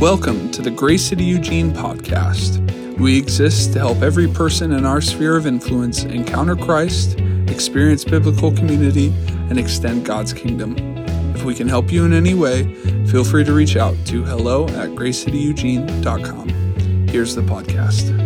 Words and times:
Welcome 0.00 0.50
to 0.52 0.62
the 0.62 0.70
Grace 0.70 1.04
City 1.04 1.24
Eugene 1.24 1.72
podcast. 1.72 2.58
We 2.98 3.18
exist 3.18 3.74
to 3.74 3.80
help 3.80 4.00
every 4.00 4.28
person 4.28 4.72
in 4.72 4.86
our 4.86 5.02
sphere 5.02 5.36
of 5.36 5.46
influence 5.46 6.04
encounter 6.04 6.56
Christ, 6.56 7.20
experience 7.48 8.02
biblical 8.02 8.50
community, 8.50 9.12
and 9.50 9.58
extend 9.58 10.06
God's 10.06 10.32
kingdom. 10.32 10.74
If 11.36 11.44
we 11.44 11.54
can 11.54 11.68
help 11.68 11.92
you 11.92 12.06
in 12.06 12.14
any 12.14 12.32
way, 12.32 12.72
feel 13.08 13.24
free 13.24 13.44
to 13.44 13.52
reach 13.52 13.76
out 13.76 13.94
to 14.06 14.24
hello 14.24 14.64
at 14.68 14.88
gracecityeugene.com. 14.88 16.48
Here's 17.08 17.34
the 17.34 17.42
podcast. 17.42 18.16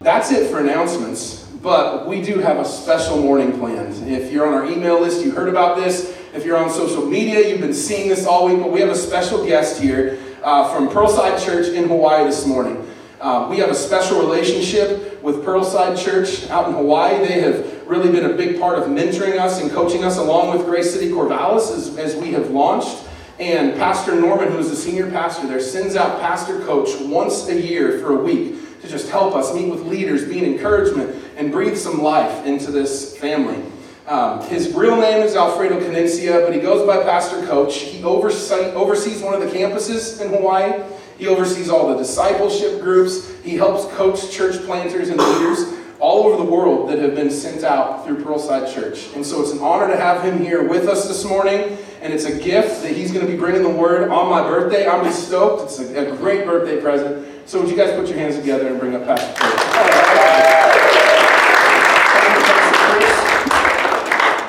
That's 0.00 0.32
it 0.32 0.50
for 0.50 0.60
announcements, 0.60 1.44
but 1.62 2.08
we 2.08 2.22
do 2.22 2.38
have 2.38 2.56
a 2.56 2.64
special 2.64 3.18
morning 3.18 3.52
planned. 3.58 4.10
If 4.10 4.32
you're 4.32 4.46
on 4.46 4.54
our 4.54 4.64
email 4.64 4.98
list, 4.98 5.22
you 5.22 5.32
heard 5.32 5.50
about 5.50 5.76
this. 5.76 6.21
If 6.34 6.46
you're 6.46 6.56
on 6.56 6.70
social 6.70 7.04
media, 7.04 7.46
you've 7.46 7.60
been 7.60 7.74
seeing 7.74 8.08
this 8.08 8.24
all 8.24 8.46
week, 8.46 8.58
but 8.58 8.72
we 8.72 8.80
have 8.80 8.88
a 8.88 8.94
special 8.94 9.44
guest 9.44 9.82
here 9.82 10.18
uh, 10.42 10.72
from 10.72 10.88
Pearlside 10.88 11.44
Church 11.44 11.66
in 11.66 11.88
Hawaii 11.88 12.24
this 12.24 12.46
morning. 12.46 12.88
Uh, 13.20 13.48
we 13.50 13.58
have 13.58 13.68
a 13.68 13.74
special 13.74 14.18
relationship 14.18 15.22
with 15.22 15.44
Pearlside 15.44 16.02
Church 16.02 16.48
out 16.48 16.68
in 16.68 16.74
Hawaii. 16.74 17.18
They 17.18 17.42
have 17.42 17.86
really 17.86 18.10
been 18.10 18.30
a 18.30 18.34
big 18.34 18.58
part 18.58 18.78
of 18.78 18.86
mentoring 18.86 19.38
us 19.38 19.60
and 19.60 19.70
coaching 19.70 20.04
us 20.04 20.16
along 20.16 20.56
with 20.56 20.66
Grace 20.66 20.90
City 20.90 21.10
Corvallis 21.10 21.70
as, 21.70 21.98
as 21.98 22.16
we 22.16 22.32
have 22.32 22.50
launched. 22.50 23.04
And 23.38 23.74
Pastor 23.74 24.18
Norman, 24.18 24.50
who 24.52 24.58
is 24.58 24.70
the 24.70 24.76
senior 24.76 25.10
pastor 25.10 25.46
there, 25.46 25.60
sends 25.60 25.96
out 25.96 26.18
pastor 26.18 26.60
coach 26.64 26.98
once 27.02 27.46
a 27.48 27.60
year 27.60 27.98
for 27.98 28.18
a 28.18 28.22
week 28.22 28.80
to 28.80 28.88
just 28.88 29.10
help 29.10 29.34
us 29.34 29.54
meet 29.54 29.68
with 29.68 29.82
leaders, 29.82 30.26
be 30.26 30.38
an 30.38 30.46
encouragement, 30.46 31.14
and 31.36 31.52
breathe 31.52 31.76
some 31.76 32.02
life 32.02 32.46
into 32.46 32.70
this 32.70 33.18
family. 33.18 33.62
Um, 34.06 34.42
his 34.48 34.72
real 34.74 34.96
name 34.96 35.22
is 35.22 35.36
Alfredo 35.36 35.78
Canincia, 35.78 36.44
but 36.44 36.52
he 36.52 36.60
goes 36.60 36.84
by 36.86 37.02
Pastor 37.04 37.46
Coach. 37.46 37.78
He 37.78 38.02
oversee, 38.02 38.72
oversees 38.72 39.22
one 39.22 39.34
of 39.34 39.40
the 39.40 39.46
campuses 39.46 40.20
in 40.20 40.30
Hawaii. 40.30 40.82
He 41.18 41.28
oversees 41.28 41.70
all 41.70 41.88
the 41.88 41.96
discipleship 41.96 42.80
groups. 42.80 43.30
He 43.42 43.56
helps 43.56 43.86
coach 43.94 44.30
church 44.32 44.64
planters 44.64 45.08
and 45.08 45.18
leaders 45.20 45.78
all 46.00 46.24
over 46.24 46.36
the 46.44 46.50
world 46.50 46.88
that 46.90 46.98
have 46.98 47.14
been 47.14 47.30
sent 47.30 47.62
out 47.62 48.04
through 48.04 48.24
Pearlside 48.24 48.74
Church. 48.74 49.08
And 49.14 49.24
so 49.24 49.40
it's 49.40 49.52
an 49.52 49.60
honor 49.60 49.86
to 49.86 49.96
have 49.96 50.24
him 50.24 50.40
here 50.40 50.66
with 50.66 50.88
us 50.88 51.06
this 51.06 51.24
morning. 51.24 51.78
And 52.00 52.12
it's 52.12 52.24
a 52.24 52.36
gift 52.42 52.82
that 52.82 52.90
he's 52.90 53.12
going 53.12 53.24
to 53.24 53.30
be 53.30 53.38
bringing 53.38 53.62
the 53.62 53.70
word 53.70 54.08
on 54.10 54.28
my 54.28 54.42
birthday. 54.42 54.88
I'm 54.88 55.04
just 55.04 55.28
stoked. 55.28 55.62
It's 55.62 55.78
a, 55.78 56.12
a 56.12 56.16
great 56.16 56.44
birthday 56.44 56.80
present. 56.80 57.24
So 57.48 57.60
would 57.60 57.70
you 57.70 57.76
guys 57.76 57.92
put 57.94 58.08
your 58.08 58.18
hands 58.18 58.34
together 58.34 58.66
and 58.66 58.80
bring 58.80 58.96
up 58.96 59.04
Pastor 59.04 59.32
Coach? 59.32 59.60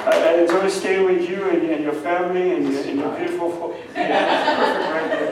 I 0.06 0.42
enjoy 0.42 0.68
staying 0.70 1.06
with 1.06 1.30
you 1.30 1.44
and, 1.50 1.70
and 1.70 1.84
your 1.84 1.94
family 1.94 2.56
and 2.56 2.68
your, 2.68 2.82
and 2.82 3.00
your 3.00 3.16
beautiful, 3.16 3.52
fo- 3.52 3.76
yeah, 3.96 4.56
perfect 4.58 4.90
right 4.90 5.10
there. 5.12 5.32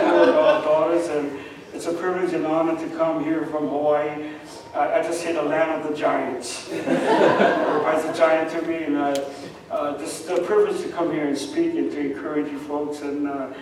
Four 0.00 0.24
daughters, 0.64 1.08
and 1.08 1.38
it's 1.74 1.86
a 1.86 1.91
privilege 2.02 2.32
and 2.32 2.44
honor 2.44 2.76
to 2.76 2.96
come 2.96 3.22
here 3.22 3.46
from 3.46 3.68
Hawaii. 3.68 4.30
I, 4.74 4.98
I 4.98 5.02
just 5.04 5.22
hit 5.22 5.36
the 5.36 5.42
land 5.42 5.70
of 5.80 5.88
the 5.88 5.96
giants. 5.96 6.68
Everybody's 6.72 8.04
a 8.06 8.12
giant 8.12 8.50
to 8.50 8.62
me, 8.62 8.82
and 8.82 8.96
uh, 8.96 9.14
uh, 9.70 9.96
just 9.98 10.28
a 10.28 10.42
privilege 10.42 10.82
to 10.82 10.88
come 10.88 11.12
here 11.12 11.28
and 11.28 11.38
speak 11.38 11.76
and 11.76 11.92
to 11.92 12.00
encourage 12.00 12.50
you 12.50 12.58
folks. 12.58 13.02
And 13.02 13.28
uh, 13.28 13.54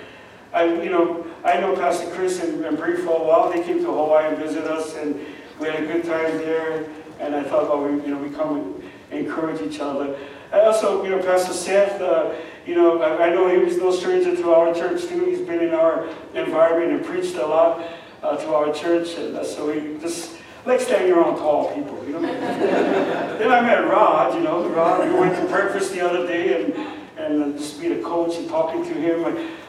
I, 0.54 0.64
you 0.64 0.88
know, 0.88 1.26
I 1.44 1.60
know 1.60 1.76
Pastor 1.76 2.10
Chris 2.12 2.42
and, 2.42 2.64
and 2.64 2.78
Bree 2.78 2.96
for 2.96 3.20
a 3.20 3.22
while. 3.22 3.52
They 3.52 3.62
came 3.62 3.80
to 3.80 3.92
Hawaii 3.92 4.28
and 4.28 4.38
visit 4.38 4.64
us, 4.64 4.96
and 4.96 5.20
we 5.58 5.66
had 5.66 5.82
a 5.82 5.86
good 5.86 6.04
time 6.04 6.38
there. 6.38 6.88
And 7.18 7.36
I 7.36 7.44
thought, 7.44 7.68
well, 7.68 7.84
we, 7.84 8.00
you 8.00 8.08
know, 8.08 8.16
we 8.16 8.30
come 8.30 8.82
and 9.10 9.20
encourage 9.26 9.60
each 9.60 9.80
other. 9.80 10.18
I 10.50 10.60
also, 10.60 11.04
you 11.04 11.10
know, 11.10 11.22
Pastor 11.22 11.52
Seth, 11.52 12.00
uh, 12.00 12.34
you 12.64 12.74
know, 12.74 13.02
I, 13.02 13.26
I 13.26 13.34
know 13.34 13.50
he 13.50 13.58
was 13.58 13.76
no 13.76 13.92
stranger 13.92 14.34
to 14.34 14.54
our 14.54 14.72
church 14.72 15.04
too. 15.08 15.26
He's 15.26 15.40
been 15.40 15.60
in 15.62 15.74
our 15.74 16.08
environment 16.32 16.92
and 16.92 17.04
preached 17.04 17.34
a 17.34 17.46
lot 17.46 17.84
uh, 18.22 18.36
to 18.36 18.54
our 18.54 18.72
church, 18.72 19.14
and 19.16 19.36
uh, 19.36 19.44
so 19.44 19.72
we 19.72 19.98
just 20.00 20.36
like 20.66 20.80
standing 20.80 21.12
around 21.12 21.36
tall 21.36 21.74
people, 21.74 22.04
you 22.06 22.12
know. 22.12 22.20
then 22.22 23.50
I 23.50 23.60
met 23.60 23.86
Rod, 23.88 24.34
you 24.34 24.40
know, 24.40 24.68
Rod. 24.68 25.08
We 25.08 25.18
went 25.18 25.36
to 25.36 25.46
breakfast 25.46 25.92
the 25.92 26.00
other 26.00 26.26
day, 26.26 26.62
and 26.62 26.74
and 27.18 27.58
just 27.58 27.80
being 27.80 28.00
a 28.00 28.02
coach 28.02 28.36
and 28.36 28.48
talking 28.48 28.82
to 28.82 28.94
him, 28.94 29.24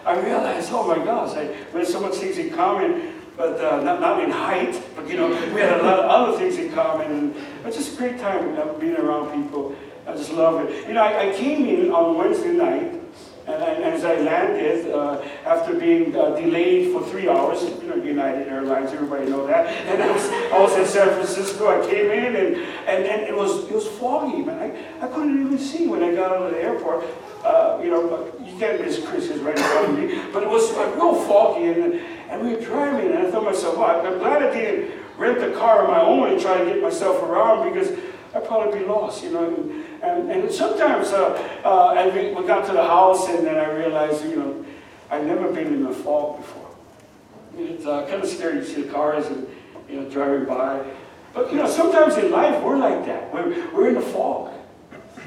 I, 0.06 0.14
I 0.14 0.20
realized, 0.20 0.70
oh 0.72 0.88
my 0.88 1.04
gosh, 1.04 1.36
I, 1.36 1.48
we 1.74 1.80
had 1.80 1.88
so 1.88 2.00
much 2.00 2.16
things 2.16 2.38
in 2.38 2.50
common 2.52 3.22
but 3.42 3.60
uh, 3.60 3.82
not, 3.82 4.00
not 4.00 4.24
in 4.24 4.30
height, 4.30 4.80
but 4.96 5.08
you 5.08 5.18
know, 5.18 5.30
we 5.30 5.62
had 5.62 5.80
a 5.80 5.84
lot 5.84 6.00
of 6.00 6.06
other 6.06 6.38
things 6.38 6.58
in 6.58 6.72
common. 6.74 7.12
And 7.12 7.36
it's 7.66 7.78
just 7.78 7.96
a 7.96 7.98
great 7.98 8.20
time 8.20 8.58
uh, 8.58 8.74
being 8.74 8.96
around 8.96 9.32
people. 9.34 9.76
I 10.06 10.14
just 10.14 10.32
love 10.32 10.64
it. 10.64 10.88
You 10.88 10.94
know, 10.94 11.02
I, 11.02 11.30
I 11.30 11.36
came 11.36 11.66
in 11.66 11.92
on 11.92 12.18
Wednesday 12.18 12.54
night, 12.54 13.01
and, 13.48 13.84
as 13.84 14.04
I 14.06 14.16
landed, 14.18 14.94
uh, 14.94 15.22
after 15.46 15.74
being 15.74 16.16
uh, 16.16 16.36
delayed 16.36 16.94
for 16.94 17.04
three 17.10 17.28
hours, 17.28 17.64
you 17.64 17.88
know, 17.88 17.96
United 17.96 18.48
Airlines, 18.48 18.92
everybody 18.92 19.30
know 19.30 19.48
that. 19.48 19.68
And 19.92 20.02
I 20.02 20.12
was, 20.12 20.30
I 20.30 20.60
was 20.60 20.78
in 20.78 20.86
San 20.86 21.10
Francisco. 21.10 21.68
I 21.68 21.86
came 21.86 22.12
in, 22.12 22.36
and, 22.36 22.56
and, 22.88 23.06
and 23.06 23.22
it 23.24 23.36
was 23.36 23.66
it 23.70 23.74
was 23.74 23.88
foggy, 23.88 24.42
man. 24.44 24.60
I, 24.60 25.06
I 25.06 25.08
couldn't 25.08 25.46
even 25.46 25.58
see 25.58 25.88
when 25.88 26.04
I 26.04 26.14
got 26.16 26.32
out 26.32 26.44
of 26.44 26.52
the 26.52 26.62
airport. 26.62 27.06
Uh, 27.44 27.82
you 27.84 27.90
know, 27.90 28.32
you 28.44 28.58
can't 28.60 28.80
miss 28.82 29.04
Chris's 29.04 29.42
right 29.42 29.58
in 29.58 29.64
front 29.64 29.90
of 29.90 29.98
me, 29.98 30.22
but 30.32 30.44
it 30.44 30.50
was 30.50 30.72
like 30.74 30.96
real 30.96 31.16
foggy, 31.26 31.68
and, 31.70 31.96
and 32.30 32.42
we 32.42 32.56
were 32.56 32.62
driving, 32.62 33.12
and 33.12 33.18
I 33.18 33.32
thought 33.32 33.40
to 33.40 33.46
myself, 33.46 33.78
well, 33.78 34.06
I'm 34.06 34.20
glad 34.20 34.44
I 34.44 34.54
didn't 34.54 35.02
rent 35.18 35.44
a 35.44 35.52
car 35.58 35.84
of 35.84 35.90
my 35.90 36.02
own 36.02 36.32
and 36.32 36.42
try 36.42 36.58
to 36.58 36.66
get 36.66 36.82
myself 36.82 37.22
around 37.24 37.72
because 37.72 37.90
I'd 38.34 38.46
probably 38.46 38.80
be 38.80 38.86
lost, 38.86 39.24
you 39.24 39.32
know. 39.32 39.48
And, 40.02 40.32
and, 40.32 40.52
sometimes 40.52 41.10
uh, 41.10 41.34
uh, 41.64 42.12
we 42.16 42.48
got 42.48 42.66
to 42.68 42.72
the 42.72 42.84
house, 42.84 43.28
and 43.28 43.46
then 43.46 43.58
I 43.58 43.72
realized, 43.72 44.24
you 44.26 44.36
know, 44.38 44.66
I'd 45.10 45.26
never 45.26 45.52
been 45.52 45.68
in 45.68 45.84
the 45.84 45.94
fog 45.94 46.38
before. 46.38 46.70
It's 47.58 47.86
uh, 47.86 48.08
kind 48.08 48.24
of 48.24 48.30
scary 48.30 48.60
to 48.60 48.66
see 48.66 48.84
the 48.84 48.92
cars 48.92 49.28
and, 49.28 49.48
you 49.90 50.00
know, 50.00 50.10
driving 50.10 50.46
by. 50.46 50.84
But, 51.34 51.52
you 51.52 51.58
know, 51.58 51.68
sometimes 51.68 52.18
in 52.18 52.32
life, 52.32 52.64
we're 52.64 52.78
like 52.78 53.06
that. 53.06 53.34
We're, 53.34 53.70
we're 53.74 53.90
in 53.90 53.96
the 53.96 54.02
fog. 54.02 54.54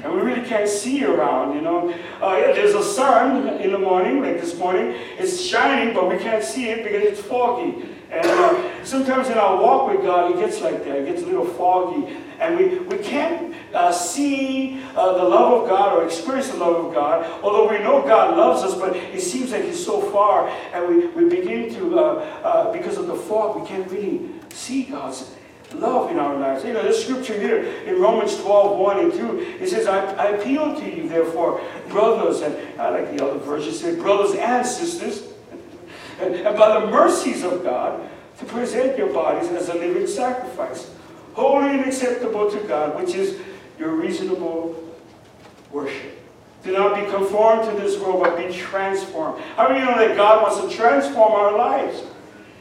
And 0.03 0.13
we 0.13 0.21
really 0.21 0.47
can't 0.47 0.67
see 0.67 1.03
around, 1.03 1.55
you 1.55 1.61
know. 1.61 1.89
Uh, 2.21 2.37
yeah, 2.37 2.53
there's 2.53 2.73
a 2.73 2.83
sun 2.83 3.47
in 3.59 3.71
the 3.71 3.77
morning, 3.77 4.21
like 4.21 4.41
this 4.41 4.57
morning. 4.57 4.95
It's 5.17 5.39
shining, 5.39 5.93
but 5.93 6.09
we 6.09 6.17
can't 6.17 6.43
see 6.43 6.69
it 6.69 6.83
because 6.83 7.03
it's 7.03 7.21
foggy. 7.21 7.85
And 8.11 8.25
uh, 8.25 8.83
sometimes 8.83 9.29
in 9.29 9.37
our 9.37 9.61
walk 9.61 9.91
with 9.91 10.01
God, 10.01 10.31
it 10.31 10.37
gets 10.37 10.61
like 10.61 10.83
that. 10.85 10.97
It 10.97 11.05
gets 11.05 11.21
a 11.21 11.25
little 11.25 11.45
foggy. 11.45 12.15
And 12.39 12.57
we, 12.57 12.79
we 12.79 12.97
can't 12.97 13.55
uh, 13.73 13.91
see 13.91 14.81
uh, 14.95 15.17
the 15.17 15.23
love 15.23 15.63
of 15.63 15.69
God 15.69 15.97
or 15.97 16.05
experience 16.05 16.49
the 16.49 16.57
love 16.57 16.85
of 16.85 16.93
God, 16.93 17.25
although 17.43 17.69
we 17.69 17.79
know 17.79 18.01
God 18.01 18.37
loves 18.37 18.63
us, 18.63 18.77
but 18.79 18.95
it 18.95 19.21
seems 19.21 19.51
like 19.51 19.63
He's 19.63 19.83
so 19.83 20.01
far. 20.11 20.47
And 20.73 20.87
we, 20.87 21.07
we 21.07 21.29
begin 21.29 21.73
to, 21.75 21.99
uh, 21.99 22.01
uh, 22.43 22.73
because 22.73 22.97
of 22.97 23.07
the 23.07 23.15
fog, 23.15 23.61
we 23.61 23.67
can't 23.67 23.89
really 23.91 24.29
see 24.49 24.83
God's 24.83 25.35
love 25.73 26.11
in 26.11 26.19
our 26.19 26.37
lives. 26.37 26.63
You 26.63 26.73
know, 26.73 26.83
this 26.83 27.03
scripture 27.03 27.39
here 27.39 27.63
in 27.85 27.99
Romans 28.01 28.37
12, 28.37 28.79
1 28.79 28.99
and 28.99 29.13
2, 29.13 29.39
it 29.59 29.69
says, 29.69 29.87
I, 29.87 29.99
I 30.13 30.25
appeal 30.29 30.75
to 30.75 30.95
you, 30.95 31.09
therefore, 31.09 31.61
brothers, 31.89 32.41
and 32.41 32.55
I 32.79 32.89
like 32.89 33.17
the 33.17 33.25
other 33.25 33.39
version, 33.39 33.73
say, 33.73 33.95
brothers 33.95 34.35
and 34.35 34.65
sisters, 34.65 35.33
and, 36.21 36.35
and 36.35 36.57
by 36.57 36.79
the 36.79 36.87
mercies 36.87 37.43
of 37.43 37.63
God, 37.63 38.09
to 38.37 38.45
present 38.45 38.97
your 38.97 39.11
bodies 39.13 39.49
as 39.49 39.69
a 39.69 39.75
living 39.75 40.07
sacrifice, 40.07 40.91
holy 41.35 41.69
and 41.69 41.85
acceptable 41.85 42.49
to 42.49 42.59
God, 42.61 42.99
which 42.99 43.13
is 43.13 43.39
your 43.77 43.91
reasonable 43.91 44.81
worship. 45.71 46.13
Do 46.63 46.71
not 46.71 46.95
be 46.95 47.11
conformed 47.11 47.69
to 47.69 47.75
this 47.79 47.99
world, 47.99 48.23
but 48.23 48.37
be 48.37 48.51
transformed. 48.51 49.39
How 49.55 49.69
many 49.69 49.81
know 49.85 49.97
that 49.99 50.15
God 50.15 50.41
wants 50.41 50.59
to 50.61 50.75
transform 50.75 51.33
our 51.33 51.55
lives? 51.55 52.01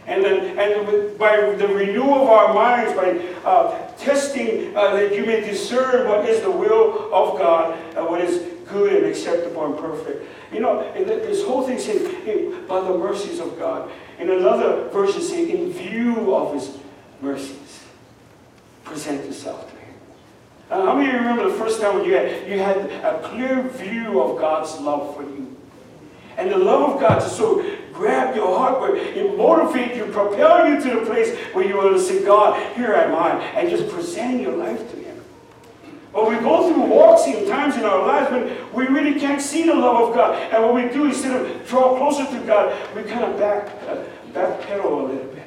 And, 0.07 0.23
then, 0.23 0.59
and 0.59 1.19
by 1.19 1.53
the 1.55 1.67
renewal 1.69 2.23
of 2.23 2.29
our 2.29 2.53
minds, 2.53 2.93
by 2.93 3.19
uh, 3.49 3.91
testing 3.97 4.77
uh, 4.77 4.95
that 4.97 5.17
you 5.17 5.25
may 5.25 5.41
discern 5.41 6.07
what 6.07 6.29
is 6.29 6.43
the 6.43 6.51
will 6.51 7.15
of 7.15 7.39
God, 7.39 7.79
uh, 7.97 8.05
what 8.05 8.21
is 8.21 8.43
good 8.69 8.93
and 8.93 9.07
acceptable 9.07 9.65
and 9.65 9.79
perfect. 9.79 10.27
You 10.53 10.61
know, 10.61 10.93
this 10.93 11.43
whole 11.45 11.67
thing 11.67 11.79
says, 11.79 12.03
by 12.69 12.81
the 12.81 12.99
mercies 12.99 13.41
of 13.41 13.59
God. 13.59 13.91
In 14.19 14.31
another 14.31 14.89
version, 14.89 15.23
say, 15.23 15.51
in 15.51 15.73
view 15.73 16.35
of 16.35 16.53
his 16.53 16.77
mercies, 17.23 17.64
present 18.95 19.27
yourself 19.27 19.69
to 19.69 19.77
him. 19.77 19.95
Uh, 20.71 20.87
how 20.87 20.95
many 20.95 21.09
of 21.09 21.15
you 21.15 21.19
remember 21.19 21.51
the 21.51 21.59
first 21.59 21.81
time 21.81 21.97
when 21.97 22.05
you 22.05 22.15
had, 22.15 22.49
you 22.49 22.61
had 22.61 22.77
a 22.77 23.21
clear 23.25 23.61
view 23.63 24.21
of 24.23 24.39
God's 24.39 24.79
love 24.81 25.17
for 25.17 25.23
you? 25.23 25.57
And 26.37 26.49
the 26.49 26.59
love 26.59 26.95
of 26.95 27.01
God 27.01 27.21
just 27.21 27.37
so 27.37 27.61
grab 27.93 28.37
your 28.37 28.57
heart, 28.57 28.81
where 28.81 28.95
it 28.95 29.37
motivate 29.37 29.97
you, 29.97 30.05
propel 30.07 30.69
you 30.69 30.81
to 30.81 31.01
the 31.01 31.07
place 31.07 31.37
where 31.55 31.67
you 31.67 31.77
want 31.77 31.97
to 31.97 32.01
say, 32.01 32.25
God, 32.25 32.77
here 32.77 32.95
am 32.95 33.17
I, 33.17 33.43
and 33.57 33.69
just 33.69 33.93
presenting 33.93 34.41
your 34.41 34.57
life 34.57 34.79
to 34.93 34.97
Him. 34.97 35.21
But 36.13 36.29
we 36.29 36.37
go 36.37 36.73
through 36.73 36.85
walks 36.85 37.27
and 37.27 37.49
times 37.49 37.77
in 37.77 37.85
our 37.85 38.07
lives 38.07 38.31
when 38.31 38.73
we 38.73 38.87
really 38.87 39.19
can't 39.19 39.43
see 39.43 39.65
the 39.65 39.75
love 39.75 40.09
of 40.09 40.15
God. 40.15 40.41
And 40.53 40.63
what 40.63 40.75
we 40.75 40.89
do, 40.89 41.07
instead 41.07 41.41
of 41.41 41.69
draw 41.69 41.97
closer 41.97 42.27
to 42.27 42.47
God, 42.47 42.77
we 42.95 43.03
kind 43.03 43.25
of 43.25 43.39
back, 43.39 43.67
uh, 43.89 44.05
backpedal 44.33 44.85
a 44.85 45.13
little 45.13 45.35
bit. 45.35 45.44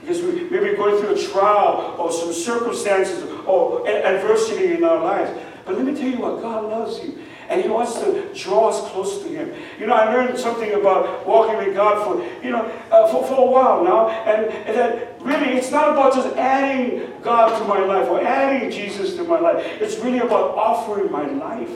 Because 0.00 0.22
we 0.22 0.48
may 0.48 0.70
be 0.70 0.76
going 0.76 1.00
through 1.00 1.14
a 1.14 1.18
trial 1.18 1.96
or 1.98 2.10
some 2.10 2.32
circumstances 2.32 3.22
or 3.46 3.86
adversity 3.86 4.74
in 4.74 4.84
our 4.84 5.02
lives. 5.02 5.38
But 5.64 5.76
let 5.76 5.84
me 5.84 5.94
tell 5.94 6.08
you 6.08 6.18
what, 6.18 6.40
God 6.40 6.64
loves 6.64 7.04
you. 7.04 7.22
And 7.48 7.60
He 7.62 7.68
wants 7.68 7.94
to 7.94 8.32
draw 8.32 8.68
us 8.68 8.90
close 8.92 9.22
to 9.22 9.28
Him. 9.28 9.52
You 9.78 9.86
know, 9.86 9.94
I 9.94 10.14
learned 10.14 10.38
something 10.38 10.72
about 10.72 11.26
walking 11.26 11.58
with 11.58 11.74
God 11.74 12.04
for, 12.04 12.44
you 12.44 12.52
know, 12.52 12.62
uh, 12.90 13.08
for, 13.08 13.26
for 13.26 13.48
a 13.48 13.50
while 13.50 13.84
now. 13.84 14.08
And, 14.08 14.46
and 14.46 14.76
that 14.76 15.20
really, 15.20 15.58
it's 15.58 15.70
not 15.70 15.90
about 15.90 16.14
just 16.14 16.34
adding 16.36 17.12
God 17.22 17.58
to 17.58 17.64
my 17.66 17.80
life 17.80 18.08
or 18.08 18.22
adding 18.22 18.70
Jesus 18.70 19.16
to 19.16 19.24
my 19.24 19.38
life. 19.40 19.64
It's 19.80 19.98
really 19.98 20.20
about 20.20 20.56
offering 20.56 21.10
my 21.10 21.26
life 21.26 21.70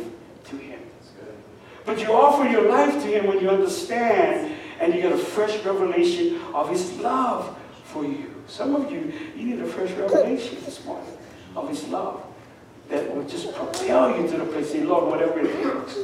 to 0.44 0.56
Him. 0.56 0.80
But 1.84 2.00
you 2.00 2.12
offer 2.12 2.48
your 2.48 2.70
life 2.70 2.94
to 3.02 3.08
Him 3.08 3.26
when 3.26 3.40
you 3.40 3.50
understand 3.50 4.54
and 4.80 4.94
you 4.94 5.02
get 5.02 5.12
a 5.12 5.18
fresh 5.18 5.62
revelation 5.64 6.40
of 6.54 6.70
His 6.70 6.92
love 6.98 7.58
for 7.94 8.04
you. 8.04 8.34
Some 8.48 8.74
of 8.74 8.90
you, 8.90 9.12
you 9.36 9.44
need 9.46 9.60
a 9.60 9.66
fresh 9.66 9.90
revelation 9.92 10.58
this 10.64 10.84
morning 10.84 11.16
of 11.54 11.68
His 11.68 11.86
love 11.88 12.22
that 12.90 13.14
will 13.14 13.24
just 13.24 13.54
propel 13.54 14.20
you 14.20 14.28
to 14.28 14.36
the 14.36 14.44
place, 14.44 14.72
say, 14.72 14.82
Lord, 14.82 15.08
whatever 15.08 15.40
it 15.40 15.52
takes. 15.62 15.98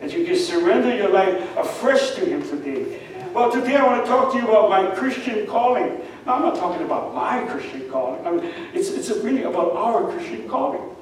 That 0.00 0.12
you 0.12 0.24
can 0.24 0.36
surrender 0.36 0.96
your 0.96 1.10
life 1.10 1.56
afresh 1.56 2.14
to 2.14 2.24
Him 2.24 2.42
today. 2.42 3.00
Well, 3.34 3.52
today 3.52 3.76
I 3.76 3.86
want 3.86 4.04
to 4.04 4.10
talk 4.10 4.32
to 4.32 4.38
you 4.38 4.48
about 4.48 4.70
my 4.70 4.90
Christian 4.94 5.46
calling. 5.46 6.00
Now, 6.26 6.36
I'm 6.36 6.42
not 6.42 6.56
talking 6.56 6.84
about 6.84 7.14
my 7.14 7.44
Christian 7.44 7.88
calling. 7.90 8.26
I 8.26 8.30
mean, 8.30 8.52
it's, 8.72 8.90
it's 8.90 9.10
really 9.22 9.42
about 9.42 9.72
our 9.72 10.10
Christian 10.10 10.48
calling. 10.48 10.96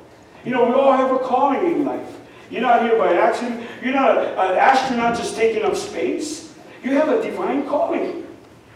You 0.44 0.50
know, 0.50 0.66
we 0.66 0.72
all 0.72 0.92
have 0.92 1.12
a 1.12 1.18
calling 1.18 1.72
in 1.72 1.84
life. 1.84 2.18
You're 2.50 2.62
not 2.62 2.82
here 2.82 2.98
by 2.98 3.14
accident. 3.14 3.64
You're 3.82 3.94
not 3.94 4.18
an 4.18 4.58
astronaut 4.58 5.16
just 5.16 5.36
taking 5.36 5.62
up 5.62 5.76
space. 5.76 6.52
You 6.82 6.94
have 6.94 7.08
a 7.08 7.22
divine 7.22 7.66
calling. 7.66 8.26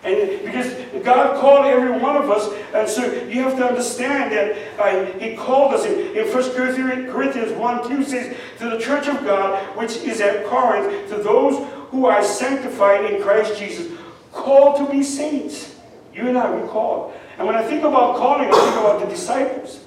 And 0.05 0.45
because 0.45 0.75
God 1.03 1.41
called 1.41 1.65
every 1.65 1.99
one 1.99 2.17
of 2.17 2.31
us, 2.31 2.53
and 2.75 2.89
so 2.89 3.11
you 3.25 3.43
have 3.43 3.56
to 3.56 3.67
understand 3.67 4.33
that 4.33 4.79
uh, 4.79 5.19
He 5.19 5.35
called 5.35 5.73
us. 5.73 5.87
In, 5.87 6.17
in 6.17 6.31
1 6.31 7.11
Corinthians 7.11 7.53
1 7.53 7.89
2 7.89 8.05
says, 8.05 8.37
To 8.59 8.69
the 8.69 8.79
church 8.79 9.09
of 9.09 9.25
God, 9.25 9.77
which 9.79 9.97
is 9.97 10.21
at 10.21 10.45
Corinth, 10.47 11.09
to 11.09 11.17
those 11.17 11.67
who 11.91 12.05
are 12.05 12.23
sanctified 12.23 13.11
in 13.11 13.23
Christ 13.23 13.59
Jesus, 13.59 13.99
called 14.31 14.77
to 14.77 14.93
be 14.93 15.03
saints. 15.03 15.75
You 16.12 16.29
and 16.29 16.37
I, 16.37 16.55
we 16.55 16.69
called. 16.69 17.15
And 17.39 17.47
when 17.47 17.56
I 17.56 17.62
think 17.62 17.83
about 17.83 18.17
calling, 18.17 18.49
I 18.49 18.53
think 18.53 18.77
about 18.77 19.01
the 19.01 19.06
disciples. 19.06 19.81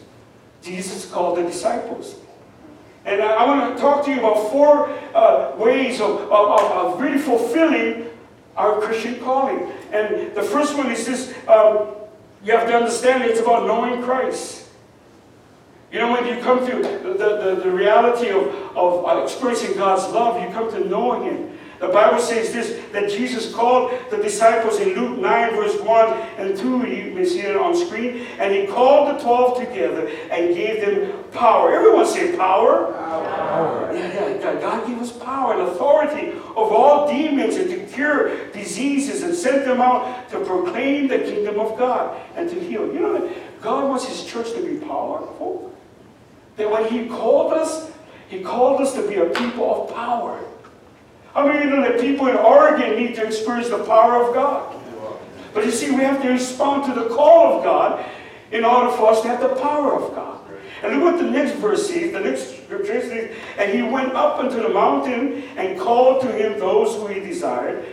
Jesus 0.63 1.09
called 1.09 1.37
the 1.37 1.43
disciples. 1.43 2.15
And 3.05 3.21
I, 3.21 3.27
I 3.27 3.45
want 3.45 3.75
to 3.75 3.81
talk 3.81 4.03
to 4.05 4.11
you 4.11 4.19
about 4.19 4.51
four 4.51 4.89
uh, 5.13 5.55
ways 5.57 6.01
of, 6.01 6.21
of, 6.31 6.61
of 6.71 6.99
really 6.99 7.19
fulfilling 7.19 8.07
our 8.57 8.81
Christian 8.81 9.19
calling. 9.19 9.71
And 9.91 10.35
the 10.35 10.43
first 10.43 10.77
one 10.77 10.91
is 10.91 11.05
this 11.05 11.33
um, 11.47 11.89
you 12.43 12.53
have 12.53 12.67
to 12.67 12.75
understand 12.75 13.23
it's 13.23 13.39
about 13.39 13.67
knowing 13.67 14.01
Christ. 14.03 14.67
You 15.91 15.99
know, 15.99 16.11
when 16.11 16.25
you 16.27 16.41
come 16.43 16.59
to 16.67 16.75
the, 16.75 17.13
the, 17.13 17.61
the 17.63 17.71
reality 17.71 18.29
of, 18.29 18.47
of 18.75 19.05
uh, 19.05 19.23
experiencing 19.23 19.77
God's 19.77 20.11
love, 20.13 20.41
you 20.41 20.49
come 20.49 20.69
to 20.71 20.87
knowing 20.87 21.23
Him. 21.23 21.56
The 21.79 21.89
Bible 21.89 22.19
says 22.19 22.53
this 22.53 22.83
that 22.91 23.09
Jesus 23.09 23.53
called 23.53 23.91
the 24.09 24.17
disciples 24.17 24.79
in 24.79 24.89
Luke 24.89 25.19
9, 25.19 25.51
verse 25.51 25.79
1 25.79 26.09
and 26.37 26.57
2. 26.57 26.87
You 26.87 27.13
may 27.13 27.25
see 27.25 27.41
it 27.41 27.55
on 27.55 27.75
screen. 27.75 28.25
And 28.39 28.53
he 28.53 28.65
called 28.65 29.15
the 29.15 29.21
12 29.21 29.59
together 29.59 30.07
and 30.31 30.55
gave 30.55 30.81
them 30.81 31.23
power. 31.31 31.73
Everyone 31.73 32.05
say 32.05 32.35
power. 32.35 32.93
Power. 32.93 33.93
Yeah, 33.93 34.13
yeah. 34.13 34.59
God 34.59 34.87
gave 34.87 34.97
us 34.99 35.11
power 35.11 35.53
and 35.53 35.61
authority 35.63 36.31
over 36.55 36.73
all 36.73 37.07
demons 37.07 37.55
and 37.55 37.69
to 37.69 37.85
cure 37.85 38.51
diseases 38.51 39.23
and 39.23 39.35
sent 39.35 39.65
them 39.65 39.81
out 39.81 40.29
to 40.29 40.39
proclaim 40.43 41.07
the 41.07 41.19
kingdom 41.19 41.59
of 41.59 41.77
God 41.77 42.19
and 42.35 42.49
to 42.49 42.59
heal. 42.59 42.91
You 42.91 42.99
know, 42.99 43.33
God 43.61 43.87
wants 43.87 44.05
his 44.05 44.25
church 44.25 44.51
to 44.53 44.61
be 44.61 44.83
powerful. 44.85 45.75
That 46.55 46.71
when 46.71 46.91
he 46.91 47.07
called 47.07 47.53
us, 47.53 47.91
he 48.29 48.41
called 48.41 48.81
us 48.81 48.93
to 48.95 49.07
be 49.07 49.15
a 49.15 49.25
people 49.25 49.83
of 49.83 49.93
power. 49.93 50.43
I 51.35 51.47
mean, 51.47 51.61
you 51.61 51.69
know 51.69 51.81
that 51.81 51.99
people 51.99 52.27
in 52.27 52.35
Oregon 52.35 52.95
need 52.95 53.15
to 53.15 53.25
experience 53.25 53.69
the 53.69 53.83
power 53.83 54.23
of 54.23 54.33
God. 54.33 54.75
But 55.53 55.65
you 55.65 55.71
see, 55.71 55.91
we 55.91 56.01
have 56.01 56.21
to 56.21 56.29
respond 56.29 56.85
to 56.85 56.99
the 56.99 57.09
call 57.09 57.57
of 57.57 57.63
God 57.63 58.05
in 58.51 58.63
order 58.63 58.91
for 58.95 59.11
us 59.11 59.21
to 59.21 59.27
have 59.27 59.41
the 59.41 59.55
power 59.55 59.93
of 59.93 60.13
God. 60.15 60.39
And 60.83 60.93
look 60.93 61.13
what 61.13 61.23
the 61.23 61.29
next 61.29 61.53
verse 61.53 61.87
says. 61.87 62.11
The 62.11 62.19
next 62.19 62.63
scripture 62.63 63.01
says, 63.01 63.35
And 63.57 63.71
he 63.71 63.81
went 63.81 64.13
up 64.13 64.43
into 64.43 64.57
the 64.57 64.69
mountain 64.69 65.43
and 65.57 65.79
called 65.79 66.21
to 66.21 66.31
him 66.31 66.59
those 66.59 66.95
who 66.95 67.07
he 67.07 67.19
desired. 67.19 67.85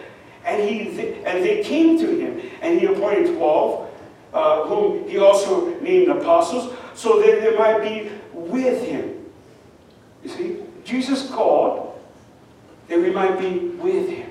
And, 0.45 0.63
he, 0.63 1.15
and 1.25 1.43
they 1.43 1.63
came 1.65 1.99
to 1.99 2.07
him. 2.07 2.51
And 2.61 2.79
he 2.79 2.87
appointed 2.87 3.37
12, 3.37 3.91
uh, 4.35 4.65
whom 4.65 5.09
he 5.09 5.19
also 5.19 5.79
named 5.81 6.11
apostles, 6.11 6.77
so 6.95 7.21
that 7.21 7.41
they 7.41 7.57
might 7.57 7.81
be 7.81 8.11
with 8.33 8.87
him. 8.87 9.25
You 10.23 10.31
see, 10.31 10.57
Jesus 10.85 11.31
called 11.31 11.84
that 12.89 12.99
we 12.99 13.11
might 13.11 13.39
be 13.39 13.59
with 13.59 14.09
him. 14.09 14.31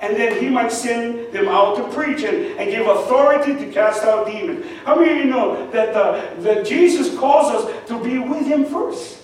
And 0.00 0.16
then 0.16 0.42
he 0.42 0.50
might 0.50 0.70
send 0.70 1.32
them 1.32 1.48
out 1.48 1.76
to 1.76 1.88
preach 1.94 2.22
and, 2.24 2.36
and 2.58 2.70
give 2.70 2.86
authority 2.86 3.54
to 3.54 3.72
cast 3.72 4.02
out 4.02 4.26
demons. 4.26 4.66
How 4.84 4.96
many 4.96 5.12
of 5.12 5.18
you 5.18 5.30
know 5.30 5.70
that, 5.70 5.94
the, 5.94 6.42
that 6.42 6.66
Jesus 6.66 7.16
calls 7.18 7.50
us 7.52 7.88
to 7.88 8.02
be 8.02 8.18
with 8.18 8.46
him 8.46 8.64
first? 8.66 9.22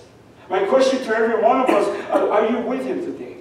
My 0.49 0.65
question 0.65 0.99
to 1.03 1.15
every 1.15 1.41
one 1.41 1.61
of 1.61 1.69
us, 1.69 1.87
are, 2.09 2.29
are 2.31 2.49
you 2.49 2.59
with 2.61 2.85
him 2.85 3.05
today? 3.05 3.37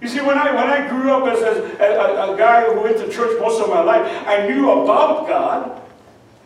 You 0.00 0.08
see, 0.08 0.20
when 0.20 0.38
I, 0.38 0.54
when 0.54 0.68
I 0.68 0.88
grew 0.88 1.12
up 1.12 1.28
as 1.28 1.42
a, 1.42 1.76
a, 1.78 2.34
a 2.34 2.38
guy 2.38 2.64
who 2.64 2.80
went 2.80 2.96
to 2.96 3.10
church 3.10 3.38
most 3.38 3.60
of 3.60 3.68
my 3.68 3.82
life, 3.82 4.26
I 4.26 4.48
knew 4.48 4.70
about 4.70 5.28
God, 5.28 5.82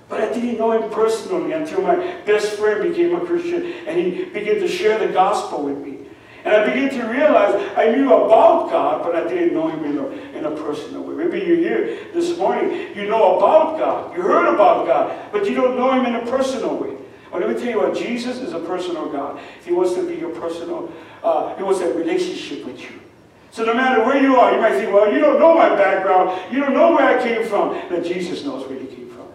but 0.09 0.21
I 0.21 0.33
didn't 0.33 0.59
know 0.59 0.73
him 0.73 0.91
personally 0.91 1.53
until 1.53 1.81
my 1.83 1.97
best 2.23 2.57
friend 2.57 2.83
became 2.83 3.15
a 3.15 3.25
Christian 3.25 3.65
and 3.87 4.01
he 4.01 4.25
began 4.25 4.57
to 4.57 4.69
share 4.69 4.99
the 4.99 5.13
gospel 5.13 5.63
with 5.63 5.79
me. 5.79 6.04
And 6.45 6.55
I 6.55 6.65
began 6.67 6.91
to 6.91 7.09
realize 7.09 7.55
I 7.77 7.91
knew 7.91 8.13
about 8.13 8.71
God, 8.71 9.03
but 9.03 9.17
I 9.17 9.27
didn't 9.27 9.55
know 9.55 9.69
Him 9.69 9.85
in 9.85 9.99
a, 9.99 10.07
in 10.39 10.45
a 10.45 10.51
personal 10.51 11.03
way. 11.03 11.15
Maybe 11.15 11.39
you're 11.39 11.57
here 11.57 12.07
this 12.13 12.37
morning, 12.37 12.95
you 12.95 13.07
know 13.09 13.39
about 13.39 13.79
God, 13.79 14.15
you 14.15 14.23
heard 14.23 14.53
about 14.53 14.87
God, 14.87 15.33
but 15.33 15.49
you 15.49 15.55
don't 15.55 15.79
know 15.79 15.93
Him 15.93 16.05
in 16.05 16.17
a 16.17 16.31
personal 16.31 16.77
way. 16.77 16.97
Well, 17.33 17.41
let 17.41 17.49
me 17.49 17.57
tell 17.57 17.71
you 17.71 17.79
what, 17.79 17.97
Jesus 17.97 18.39
is 18.39 18.53
a 18.53 18.61
personal 18.61 19.11
God. 19.11 19.41
He 19.65 19.73
wants 19.73 19.95
to 19.95 20.07
be 20.07 20.17
your 20.17 20.31
personal, 20.39 20.93
uh, 21.23 21.57
He 21.57 21.63
wants 21.63 21.81
a 21.81 21.93
relationship 21.95 22.67
with 22.67 22.81
you. 22.81 23.01
So 23.51 23.65
no 23.65 23.73
matter 23.73 24.05
where 24.05 24.21
you 24.21 24.37
are, 24.37 24.53
you 24.53 24.61
might 24.61 24.75
think, 24.75 24.93
well, 24.93 25.11
you 25.11 25.21
don't 25.21 25.41
know 25.41 25.55
my 25.55 25.71
background, 25.71 26.53
you 26.53 26.61
don't 26.61 26.75
know 26.75 26.93
where 26.93 27.19
I 27.19 27.23
came 27.23 27.47
from. 27.47 27.81
But 27.89 28.05
Jesus 28.05 28.45
knows 28.45 28.69
where 28.69 28.79
you 28.79 28.87
came 28.87 29.09
from. 29.09 29.29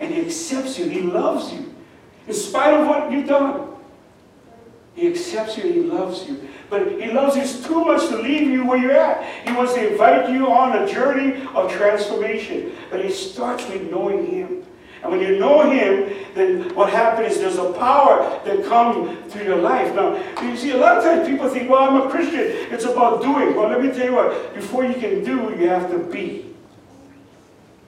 And 0.00 0.12
He 0.12 0.20
accepts 0.20 0.78
you, 0.78 0.88
He 0.88 1.00
loves 1.00 1.52
you, 1.52 1.74
in 2.26 2.34
spite 2.34 2.74
of 2.74 2.86
what 2.86 3.10
you've 3.10 3.26
done. 3.26 3.71
He 4.94 5.08
accepts 5.08 5.56
you, 5.56 5.64
He 5.64 5.80
loves 5.80 6.28
you. 6.28 6.48
But 6.68 7.00
He 7.00 7.10
loves 7.10 7.36
you 7.36 7.66
too 7.66 7.84
much 7.84 8.08
to 8.08 8.16
leave 8.18 8.48
you 8.48 8.66
where 8.66 8.78
you're 8.78 8.92
at. 8.92 9.46
He 9.46 9.52
wants 9.54 9.74
to 9.74 9.92
invite 9.92 10.30
you 10.30 10.50
on 10.50 10.76
a 10.76 10.86
journey 10.86 11.46
of 11.54 11.70
transformation. 11.72 12.72
But 12.90 13.00
it 13.00 13.12
starts 13.12 13.68
with 13.68 13.90
knowing 13.90 14.26
Him. 14.26 14.64
And 15.02 15.10
when 15.10 15.20
you 15.20 15.38
know 15.38 15.68
Him, 15.68 16.26
then 16.34 16.74
what 16.74 16.90
happens 16.90 17.34
is 17.34 17.40
there's 17.40 17.56
a 17.56 17.72
power 17.72 18.40
that 18.44 18.64
comes 18.64 19.32
through 19.32 19.44
your 19.44 19.56
life. 19.56 19.94
Now, 19.94 20.16
you 20.42 20.56
see, 20.56 20.70
a 20.70 20.76
lot 20.76 20.98
of 20.98 21.04
times 21.04 21.26
people 21.26 21.48
think, 21.48 21.68
well, 21.68 21.82
I'm 21.82 22.06
a 22.06 22.10
Christian. 22.10 22.40
It's 22.72 22.84
about 22.84 23.22
doing. 23.22 23.56
Well, 23.56 23.68
let 23.68 23.82
me 23.82 23.88
tell 23.88 24.06
you 24.06 24.14
what. 24.14 24.54
Before 24.54 24.84
you 24.84 24.94
can 24.94 25.24
do, 25.24 25.54
you 25.58 25.68
have 25.68 25.90
to 25.90 25.98
be. 25.98 26.54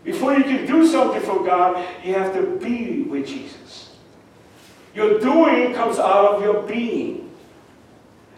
Before 0.02 0.34
you 0.34 0.44
can 0.44 0.66
do 0.66 0.86
something 0.86 1.22
for 1.22 1.44
God, 1.44 1.86
you 2.04 2.14
have 2.14 2.34
to 2.34 2.58
be 2.58 3.02
with 3.02 3.26
Jesus. 3.26 3.83
Your 4.94 5.18
doing 5.18 5.74
comes 5.74 5.98
out 5.98 6.34
of 6.34 6.42
your 6.42 6.62
being. 6.62 7.30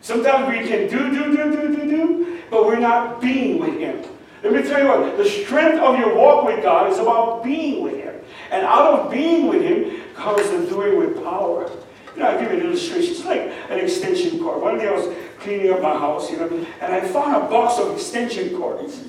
Sometimes 0.00 0.48
we 0.48 0.66
can 0.66 0.88
do, 0.88 1.10
do, 1.10 1.36
do, 1.36 1.52
do, 1.52 1.76
do, 1.76 1.90
do, 1.90 2.42
but 2.50 2.64
we're 2.64 2.78
not 2.78 3.20
being 3.20 3.58
with 3.58 3.78
Him. 3.78 4.02
Let 4.42 4.52
me 4.52 4.62
tell 4.62 4.80
you 4.80 4.88
what, 4.88 5.16
the 5.16 5.24
strength 5.24 5.80
of 5.80 5.98
your 5.98 6.14
walk 6.14 6.46
with 6.46 6.62
God 6.62 6.92
is 6.92 6.98
about 6.98 7.42
being 7.42 7.82
with 7.82 7.96
Him. 7.96 8.14
And 8.50 8.64
out 8.64 9.00
of 9.00 9.10
being 9.10 9.48
with 9.48 9.62
Him 9.62 10.00
comes 10.14 10.48
the 10.50 10.64
doing 10.66 10.98
with 10.98 11.22
power. 11.22 11.70
You 12.14 12.22
know, 12.22 12.28
I'll 12.28 12.40
give 12.40 12.52
you 12.52 12.60
an 12.60 12.66
illustration. 12.66 13.14
It's 13.14 13.24
like 13.24 13.52
an 13.68 13.78
extension 13.78 14.38
cord. 14.38 14.62
One 14.62 14.78
day 14.78 14.88
I 14.88 14.92
was 14.92 15.14
cleaning 15.40 15.72
up 15.72 15.82
my 15.82 15.98
house, 15.98 16.30
you 16.30 16.38
know, 16.38 16.66
and 16.80 16.94
I 16.94 17.00
found 17.00 17.36
a 17.36 17.40
box 17.48 17.78
of 17.78 17.92
extension 17.92 18.56
cords. 18.56 19.02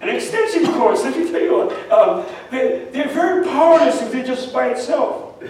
And 0.00 0.10
extension 0.10 0.64
cords, 0.74 1.02
let 1.02 1.16
me 1.16 1.30
tell 1.30 1.40
you 1.40 1.56
what, 1.56 1.92
um, 1.92 2.26
they, 2.50 2.88
they're 2.90 3.08
very 3.08 3.44
powerless 3.44 4.00
if 4.02 4.12
they're 4.12 4.24
just 4.24 4.52
by 4.52 4.70
itself. 4.70 5.42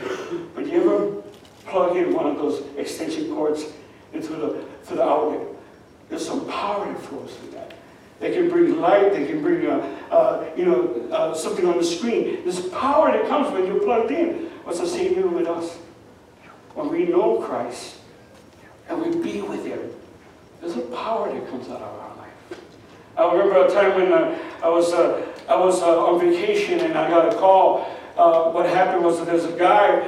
But 0.61 0.71
you 0.71 0.83
ever 0.83 1.23
plug 1.65 1.97
in 1.97 2.13
one 2.13 2.27
of 2.27 2.37
those 2.37 2.63
extension 2.77 3.35
cords 3.35 3.65
into 4.13 4.29
the, 4.29 4.63
to 4.89 4.95
the 4.95 5.03
outlet? 5.03 5.41
There's 6.11 6.27
some 6.27 6.47
power 6.49 6.85
that 6.85 7.01
flows 7.01 7.35
through 7.35 7.53
that. 7.53 7.73
They 8.19 8.35
can 8.35 8.51
bring 8.51 8.79
light. 8.79 9.15
They 9.15 9.27
can 9.27 9.41
bring, 9.41 9.67
uh, 9.67 9.79
uh, 10.11 10.45
you 10.55 10.67
know, 10.67 11.09
uh, 11.13 11.35
something 11.35 11.65
on 11.65 11.79
the 11.79 11.85
screen. 11.85 12.43
There's 12.43 12.61
power 12.69 13.11
that 13.11 13.27
comes 13.27 13.51
when 13.55 13.65
you're 13.65 13.83
plugged 13.83 14.11
in. 14.11 14.51
What's 14.65 14.81
the 14.81 14.87
same 14.87 15.15
here 15.15 15.27
with 15.27 15.47
us? 15.47 15.79
When 16.75 16.91
we 16.91 17.07
know 17.07 17.41
Christ 17.41 17.97
and 18.91 19.01
we 19.01 19.17
be 19.23 19.41
with 19.41 19.65
Him, 19.65 19.81
there's 20.61 20.77
a 20.77 20.83
power 20.83 21.33
that 21.33 21.49
comes 21.49 21.71
out 21.71 21.81
of 21.81 22.01
our 22.01 22.17
life. 22.17 22.61
I 23.17 23.33
remember 23.33 23.65
a 23.65 23.73
time 23.73 23.95
when 23.95 24.13
I 24.13 24.69
was, 24.69 24.93
I 24.93 25.57
was 25.57 25.81
on 25.83 26.21
vacation 26.21 26.81
and 26.81 26.99
I 26.99 27.09
got 27.09 27.33
a 27.33 27.39
call 27.39 27.97
what 28.53 28.67
happened 28.67 29.05
was 29.05 29.19
that 29.19 29.27
there's 29.27 29.45
a 29.45 29.57
guy 29.57 30.07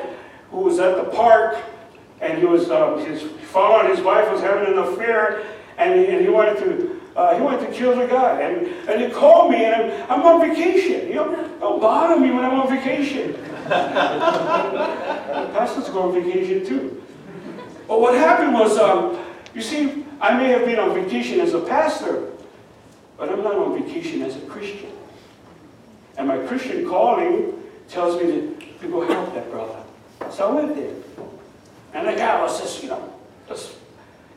who 0.52 0.60
was 0.60 0.78
at 0.78 0.96
the 0.96 1.10
park 1.10 1.58
and 2.20 2.38
he 2.38 2.44
was 2.44 2.70
uh, 2.70 2.96
his 2.98 3.22
father 3.50 3.86
and 3.86 3.96
his 3.96 4.04
wife 4.04 4.30
was 4.30 4.40
having 4.40 4.72
an 4.72 4.78
affair, 4.78 5.44
and, 5.76 5.92
and 5.92 6.20
he 6.20 6.28
wanted 6.28 6.56
to 6.58 7.00
uh, 7.16 7.34
he 7.34 7.42
wanted 7.42 7.66
to 7.66 7.72
kill 7.72 7.94
the 7.96 8.06
guy. 8.06 8.40
And, 8.40 8.66
and 8.88 9.02
he 9.02 9.10
called 9.10 9.50
me, 9.50 9.64
and 9.64 9.74
I'm, 9.74 10.10
I'm 10.10 10.22
on 10.22 10.40
vacation. 10.48 11.08
You 11.08 11.14
know, 11.16 11.48
don't 11.60 11.80
bother 11.80 12.18
me 12.18 12.30
when 12.30 12.44
I'm 12.44 12.54
on 12.60 12.68
vacation. 12.70 13.34
Pastors 15.52 15.90
go 15.90 16.02
on 16.04 16.14
vacation 16.14 16.64
too. 16.64 17.02
But 17.86 18.00
what 18.00 18.14
happened 18.14 18.54
was, 18.54 18.78
um, 18.78 19.18
you 19.54 19.60
see, 19.60 20.06
I 20.20 20.36
may 20.38 20.48
have 20.48 20.64
been 20.64 20.78
on 20.78 20.94
vacation 20.94 21.40
as 21.40 21.52
a 21.52 21.60
pastor, 21.60 22.30
but 23.18 23.28
I'm 23.28 23.42
not 23.42 23.56
on 23.56 23.82
vacation 23.82 24.22
as 24.22 24.36
a 24.36 24.40
Christian. 24.42 24.90
And 26.16 26.28
my 26.28 26.38
Christian 26.46 26.88
calling 26.88 27.52
tells 27.88 28.22
me 28.22 28.30
to, 28.30 28.56
to 28.80 28.88
go 28.88 29.06
help 29.06 29.34
that 29.34 29.50
brother. 29.50 29.81
So 30.30 30.48
I 30.48 30.52
went 30.52 30.76
there. 30.76 30.94
And 31.94 32.08
the 32.08 32.12
guy 32.12 32.40
was 32.40 32.60
just, 32.60 32.82
you 32.82 32.88
know, 32.88 33.12
just 33.48 33.74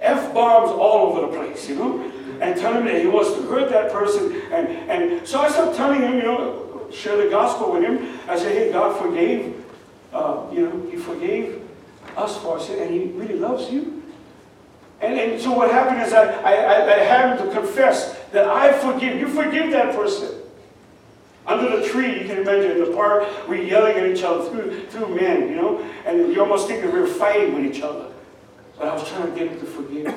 F 0.02 0.34
bombs 0.34 0.72
all 0.72 1.08
over 1.08 1.22
the 1.22 1.38
place, 1.38 1.70
you 1.70 1.76
know, 1.76 2.12
and 2.42 2.60
telling 2.60 2.84
me 2.84 2.92
that 2.92 3.02
he 3.02 3.08
wants 3.08 3.34
to 3.34 3.42
hurt 3.44 3.70
that 3.70 3.92
person. 3.92 4.42
And, 4.52 4.68
and 4.90 5.28
so 5.28 5.40
I 5.40 5.50
started 5.50 5.76
telling 5.76 6.02
him, 6.02 6.16
you 6.16 6.24
know, 6.24 6.88
share 6.92 7.18
the 7.18 7.30
gospel 7.30 7.72
with 7.72 7.84
him. 7.84 8.20
I 8.28 8.38
said, 8.38 8.52
hey, 8.52 8.72
God 8.72 9.02
forgave, 9.02 9.64
uh, 10.12 10.46
you 10.52 10.62
know, 10.62 10.90
he 10.92 10.98
forgave 10.98 11.62
us 12.18 12.38
for 12.38 12.60
sin, 12.60 12.80
and 12.80 12.92
he 12.94 13.06
really 13.18 13.40
loves 13.40 13.72
you. 13.72 14.04
And, 15.02 15.20
and 15.20 15.42
so 15.42 15.52
what 15.52 15.72
happened 15.72 16.02
is 16.02 16.14
I, 16.14 16.26
I, 16.26 16.94
I 16.94 17.00
had 17.00 17.38
him 17.38 17.48
to 17.48 17.54
confess 17.54 18.18
that 18.32 18.48
I 18.48 18.74
forgive. 18.74 19.20
You 19.20 19.28
forgive 19.28 19.72
that 19.72 19.96
person. 19.96 20.30
Under 21.48 21.80
the 21.80 21.88
tree, 21.88 22.22
you 22.22 22.28
can 22.28 22.40
imagine 22.40 22.72
in 22.72 22.84
the 22.84 22.96
park, 22.96 23.28
we're 23.48 23.64
yelling 23.64 23.98
at 23.98 24.08
each 24.08 24.24
other 24.24 24.50
through, 24.50 24.88
through 24.88 25.16
men, 25.16 25.50
you 25.50 25.56
know, 25.56 25.80
and 26.06 26.34
you 26.34 26.42
almost 26.42 26.68
think 26.68 26.82
that 26.82 26.92
we 26.92 27.00
are 27.00 27.08
fighting 27.08 27.54
with 27.54 27.66
each 27.66 27.82
other. 27.82 28.12
But 28.78 28.88
I 28.88 28.94
was 28.94 29.08
trying 29.08 29.32
to 29.32 29.38
get 29.38 29.52
him 29.52 29.60
to 29.60 29.66
forgive. 29.66 30.14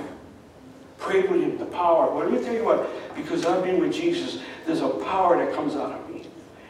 Pray 0.96 1.22
with 1.22 1.42
him, 1.42 1.58
the 1.58 1.66
power. 1.66 2.10
Well, 2.10 2.28
let 2.28 2.32
me 2.32 2.44
tell 2.44 2.54
you 2.54 2.64
what, 2.64 2.88
because 3.14 3.44
I've 3.44 3.62
been 3.62 3.80
with 3.80 3.92
Jesus, 3.92 4.40
there's 4.66 4.80
a 4.80 4.88
power 4.88 5.36
that 5.44 5.54
comes 5.54 5.76
out 5.76 5.92
of 5.92 6.10
me. 6.10 6.24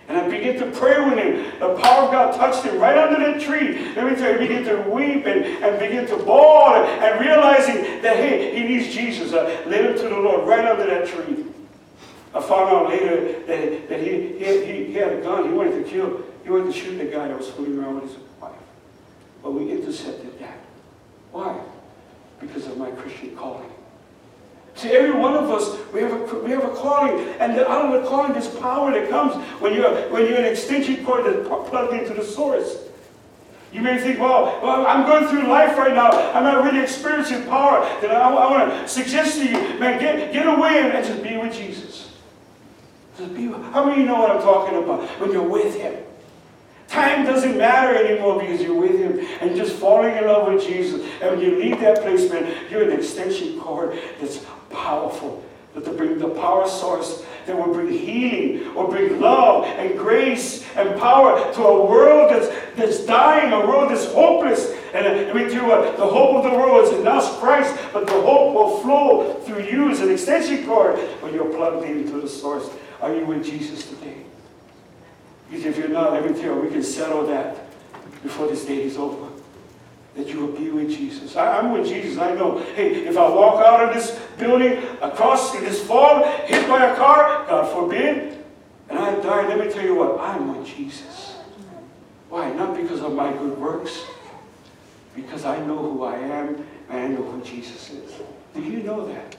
And 0.09 0.17
I 0.17 0.29
begin 0.29 0.59
to 0.61 0.71
pray 0.79 0.99
with 1.05 1.19
him. 1.19 1.61
The 1.61 1.75
power 1.81 2.07
of 2.07 2.13
God 2.13 2.35
touched 2.35 2.65
him 2.65 2.79
right 2.79 2.97
under 2.97 3.19
that 3.21 3.41
tree. 3.41 3.93
Let 3.95 4.11
me 4.11 4.17
tell 4.17 4.33
you, 4.33 4.39
begin 4.39 4.65
to 4.65 4.89
weep 4.91 5.27
and, 5.27 5.45
and 5.63 5.79
begin 5.79 6.07
to 6.07 6.17
bawl 6.25 6.75
and, 6.75 7.05
and 7.05 7.21
realizing 7.21 8.03
that, 8.03 8.17
hey, 8.17 8.59
he 8.59 8.67
needs 8.67 8.95
Jesus. 8.95 9.35
I 9.35 9.65
led 9.67 9.85
him 9.85 9.97
to 9.97 10.09
the 10.09 10.19
Lord 10.19 10.49
right 10.49 10.65
under 10.65 10.87
that 10.87 11.07
tree. 11.07 11.45
I 12.35 12.43
found 12.43 12.71
out 12.71 12.89
later 12.89 13.43
that, 13.47 13.89
that 13.89 14.01
he, 14.01 14.39
he, 14.39 14.85
he, 14.85 14.93
had 14.95 15.13
a 15.15 15.21
gun. 15.23 15.45
He 15.45 15.51
wanted 15.51 15.83
to 15.83 15.91
kill, 15.91 16.23
he 16.45 16.51
wanted 16.51 16.73
to 16.73 16.79
shoot 16.79 16.99
the 16.99 17.07
guy 17.07 17.29
that 17.29 17.37
was 17.37 17.49
fooling 17.49 17.79
around 17.79 18.03
with 18.03 18.11
his 18.11 18.23
wife. 18.41 18.53
But 19.43 19.53
we 19.53 19.71
intercepted 19.71 20.39
that. 20.41 20.59
Why? 21.33 21.59
Because 22.41 22.67
of 22.67 22.77
my 22.77 22.91
Christian 22.91 23.35
calling. 23.37 23.71
See, 24.75 24.91
every 24.91 25.19
one 25.19 25.35
of 25.35 25.51
us, 25.51 25.77
we 25.93 26.03
have 26.03 26.13
a, 26.13 26.39
we 26.39 26.51
have 26.53 26.65
a 26.65 26.69
calling, 26.69 27.19
and 27.41 27.59
out 27.59 27.93
of 27.93 28.01
the 28.01 28.09
calling, 28.09 28.33
there's 28.33 28.49
power 28.49 28.93
that 28.93 29.11
comes 29.11 29.35
when 29.61 29.75
you're, 29.75 30.09
when 30.11 30.23
you're 30.23 30.39
an 30.39 30.45
extension 30.45 31.05
cord 31.05 31.25
that's 31.27 31.49
plugged 31.49 31.95
into 31.95 32.15
the 32.15 32.23
source. 32.23 32.77
You 33.73 33.83
may 33.83 33.99
think, 33.99 34.19
well, 34.19 34.61
well, 34.63 34.87
I'm 34.87 35.05
going 35.05 35.29
through 35.29 35.49
life 35.49 35.77
right 35.77 35.95
now. 35.95 36.11
I'm 36.33 36.45
not 36.45 36.65
really 36.65 36.81
experiencing 36.81 37.45
power. 37.47 37.81
Then 38.01 38.13
I, 38.13 38.31
I 38.31 38.51
want 38.51 38.71
to 38.71 38.89
suggest 38.89 39.39
to 39.39 39.45
you, 39.45 39.79
man, 39.79 40.01
get, 40.01 40.33
get 40.33 40.47
away 40.47 40.79
and 40.81 41.05
just 41.05 41.23
be 41.23 41.37
with 41.37 41.53
Jesus. 41.53 42.08
How 43.19 43.85
many 43.85 44.03
you 44.03 44.07
know 44.07 44.21
what 44.21 44.31
I'm 44.31 44.41
talking 44.41 44.79
about? 44.79 45.03
When 45.21 45.33
you're 45.33 45.43
with 45.43 45.75
Him. 45.75 46.05
Time 46.87 47.27
doesn't 47.27 47.59
matter 47.59 47.97
anymore 47.97 48.39
because 48.39 48.63
you're 48.63 48.81
with 48.81 48.97
Him 48.97 49.19
and 49.41 49.57
just 49.57 49.75
falling 49.75 50.17
in 50.17 50.25
love 50.25 50.53
with 50.53 50.65
Jesus. 50.65 51.05
And 51.21 51.33
when 51.33 51.41
you 51.41 51.59
leave 51.59 51.81
that 51.81 52.01
place, 52.03 52.31
man, 52.31 52.71
you're 52.71 52.89
an 52.89 52.97
extension 52.97 53.59
cord 53.59 53.99
that's 54.21 54.47
powerful. 54.71 55.45
That 55.75 55.85
to 55.85 55.93
bring 55.93 56.19
the 56.19 56.29
power 56.29 56.69
source 56.69 57.25
that 57.47 57.57
will 57.57 57.73
bring 57.73 57.91
healing 57.91 58.69
or 58.77 58.89
bring 58.89 59.21
love 59.21 59.65
and 59.65 59.99
grace 59.99 60.65
and 60.77 60.99
power 61.01 61.53
to 61.55 61.63
a 61.63 61.87
world 61.87 62.31
that's, 62.31 62.49
that's 62.77 63.05
dying, 63.05 63.53
a 63.53 63.67
world 63.67 63.91
that's 63.91 64.07
hopeless. 64.13 64.71
And 64.95 65.07
uh, 65.07 65.11
let 65.11 65.35
me 65.35 65.43
tell 65.43 65.63
you 65.63 65.67
what, 65.67 65.97
the 65.97 66.07
hope 66.07 66.37
of 66.37 66.51
the 66.51 66.57
world 66.57 66.85
is 66.85 66.99
in 66.99 67.07
us, 67.07 67.37
Christ, 67.39 67.77
but 67.93 68.07
the 68.07 68.13
hope 68.13 68.55
will 68.55 68.79
flow 68.81 69.35
through 69.41 69.65
you 69.65 69.91
as 69.91 70.01
an 70.01 70.11
extension 70.11 70.65
cord 70.65 70.99
when 71.21 71.35
you're 71.35 71.53
plugged 71.53 71.85
into 71.85 72.21
the 72.21 72.29
source. 72.29 72.71
Are 73.01 73.15
you 73.15 73.25
with 73.25 73.45
Jesus 73.45 73.89
today? 73.89 74.23
Because 75.49 75.65
if 75.65 75.79
you're 75.79 75.89
not, 75.89 76.13
let 76.13 76.25
me 76.25 76.33
tell 76.33 76.55
you, 76.55 76.61
we 76.61 76.71
can 76.71 76.83
settle 76.83 77.27
that 77.27 77.57
before 78.23 78.49
this 78.49 78.65
day 78.65 78.83
is 78.83 78.97
over. 78.97 79.33
That 80.17 80.29
you 80.29 80.41
will 80.41 80.53
be 80.53 80.71
with 80.71 80.91
Jesus. 80.91 81.37
I, 81.37 81.59
am 81.59 81.73
with 81.73 81.87
Jesus. 81.87 82.19
I 82.19 82.35
know, 82.35 82.59
hey, 82.75 83.07
if 83.07 83.17
I 83.17 83.29
walk 83.29 83.65
out 83.65 83.89
of 83.89 83.95
this 83.95 84.19
building, 84.37 84.83
across 85.01 85.53
this 85.53 85.87
fall, 85.87 86.25
hit 86.47 86.69
by 86.69 86.87
a 86.87 86.97
car, 86.97 87.47
God 87.49 87.73
forbid, 87.73 88.45
and 88.89 88.99
I 88.99 89.15
die, 89.21 89.47
let 89.47 89.65
me 89.65 89.73
tell 89.73 89.85
you 89.85 89.95
what, 89.95 90.21
I'm 90.21 90.57
with 90.57 90.67
Jesus. 90.67 91.37
Why? 92.29 92.51
Not 92.53 92.77
because 92.77 93.01
of 93.01 93.15
my 93.15 93.33
good 93.33 93.57
works, 93.59 94.05
because 95.15 95.45
I 95.45 95.59
know 95.67 95.79
who 95.79 96.03
I 96.03 96.17
am 96.17 96.67
and 96.91 96.99
I 96.99 97.07
know 97.09 97.23
who 97.23 97.43
Jesus 97.43 97.91
is. 97.91 98.13
Do 98.55 98.63
you 98.63 98.83
know 98.83 99.07
that? 99.07 99.37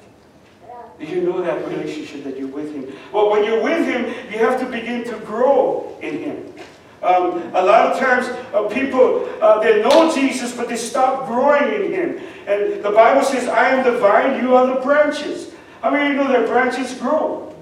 You 1.00 1.22
know 1.22 1.42
that 1.42 1.66
relationship 1.68 2.24
that 2.26 2.38
you're 2.38 2.48
with 2.48 2.74
Him? 2.74 2.94
Well, 3.14 3.30
when 3.30 3.44
you're 3.46 3.64
with 3.64 3.86
Him, 3.86 4.06
you 4.32 4.40
have 4.40 4.60
to 4.60 4.66
begin 4.66 5.04
to 5.06 5.18
grow 5.20 5.98
in 6.02 6.20
Him. 6.20 6.54
Um, 7.02 7.42
a 7.56 7.62
lot 7.62 7.94
of 7.94 8.00
times, 8.00 8.28
uh, 8.54 8.68
people 8.68 9.30
uh, 9.42 9.62
they 9.62 9.82
know 9.82 10.14
Jesus, 10.14 10.56
but 10.56 10.68
they 10.68 10.76
stop 10.76 11.28
growing 11.28 11.74
in 11.74 11.94
Him. 11.94 12.20
And 12.46 12.84
the 12.84 12.92
Bible 12.92 13.24
says, 13.24 13.48
"I 13.48 13.70
am 13.70 13.86
the 13.86 13.98
vine; 14.00 14.44
you 14.44 14.56
are 14.56 14.68
the 14.68 14.82
branches." 14.82 15.54
How 15.82 15.92
many 15.92 16.08
of 16.08 16.12
you 16.12 16.18
know 16.18 16.28
that 16.28 16.48
branches 16.48 16.94
grow? 16.96 17.56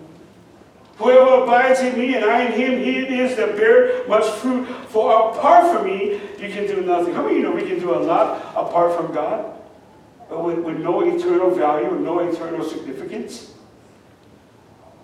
Whoever 0.97 1.43
abides 1.43 1.81
in 1.81 1.97
me 1.97 2.15
and 2.15 2.25
I 2.25 2.45
in 2.45 2.53
him, 2.53 2.83
he 2.83 2.97
it 2.97 3.11
is 3.11 3.37
that 3.37 3.55
bear 3.55 4.07
much 4.07 4.27
fruit. 4.39 4.65
For 4.89 5.29
apart 5.29 5.71
from 5.71 5.85
me, 5.85 6.13
you 6.39 6.51
can 6.51 6.65
do 6.65 6.81
nothing. 6.81 7.13
How 7.13 7.21
many 7.21 7.35
of 7.35 7.43
you 7.43 7.43
know 7.43 7.55
we 7.55 7.67
can 7.67 7.79
do 7.79 7.93
a 7.93 8.01
lot 8.01 8.41
apart 8.55 8.97
from 8.97 9.13
God? 9.13 9.56
With, 10.29 10.59
with 10.59 10.77
no 10.77 11.01
eternal 11.01 11.51
value 11.51 11.89
and 11.89 12.03
no 12.03 12.19
eternal 12.19 12.63
significance. 12.63 13.53